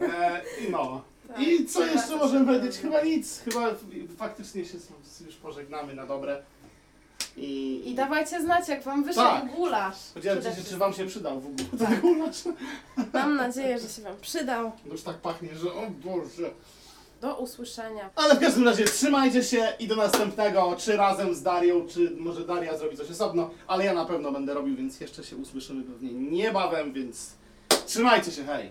E, 0.00 0.42
I 0.60 0.70
no. 0.70 1.02
Tak. 1.36 1.46
I 1.48 1.66
co 1.66 1.80
Trzeba 1.80 1.92
jeszcze 1.92 2.16
możemy 2.16 2.46
powiedzieć? 2.46 2.80
Chyba 2.80 3.02
nic. 3.02 3.40
Chyba 3.40 3.70
faktycznie 4.16 4.64
się 4.64 4.78
już 5.26 5.36
pożegnamy 5.36 5.94
na 5.94 6.06
dobre. 6.06 6.42
I, 7.36 7.82
I 7.90 7.94
dawajcie 7.94 8.40
znać, 8.42 8.68
jak 8.68 8.82
Wam 8.82 9.04
wyszedł 9.04 9.26
Tak. 9.26 9.54
gulasz. 9.54 9.96
Powiedziałem 10.14 10.42
ci, 10.42 10.64
czy 10.68 10.76
wam 10.76 10.92
się 10.92 11.06
przydał 11.06 11.40
w 11.40 11.46
ogóle 11.46 11.64
Tak. 11.78 11.88
ten 11.88 12.00
gulasz. 12.00 12.42
Mam 13.12 13.36
nadzieję, 13.36 13.78
że 13.78 13.88
się 13.88 14.02
Wam 14.02 14.16
przydał. 14.20 14.72
No 14.86 14.92
Już 14.92 15.02
tak 15.02 15.16
pachnie, 15.16 15.48
że 15.54 15.72
o 15.72 15.90
Boże. 15.90 16.50
Do 17.20 17.36
usłyszenia. 17.36 18.10
Ale 18.16 18.34
w 18.34 18.40
każdym 18.40 18.64
razie 18.64 18.84
trzymajcie 18.84 19.44
się 19.44 19.72
i 19.78 19.86
do 19.86 19.96
następnego, 19.96 20.76
czy 20.78 20.96
razem 20.96 21.34
z 21.34 21.42
Darią, 21.42 21.86
czy 21.88 22.10
może 22.18 22.46
Daria 22.46 22.78
zrobi 22.78 22.96
coś 22.96 23.10
osobno, 23.10 23.50
ale 23.66 23.84
ja 23.84 23.94
na 23.94 24.04
pewno 24.04 24.32
będę 24.32 24.54
robił, 24.54 24.76
więc 24.76 25.00
jeszcze 25.00 25.24
się 25.24 25.36
usłyszymy 25.36 25.82
pewnie 25.84 26.12
niebawem, 26.12 26.92
więc 26.92 27.30
trzymajcie 27.86 28.32
się, 28.32 28.44
hej! 28.44 28.70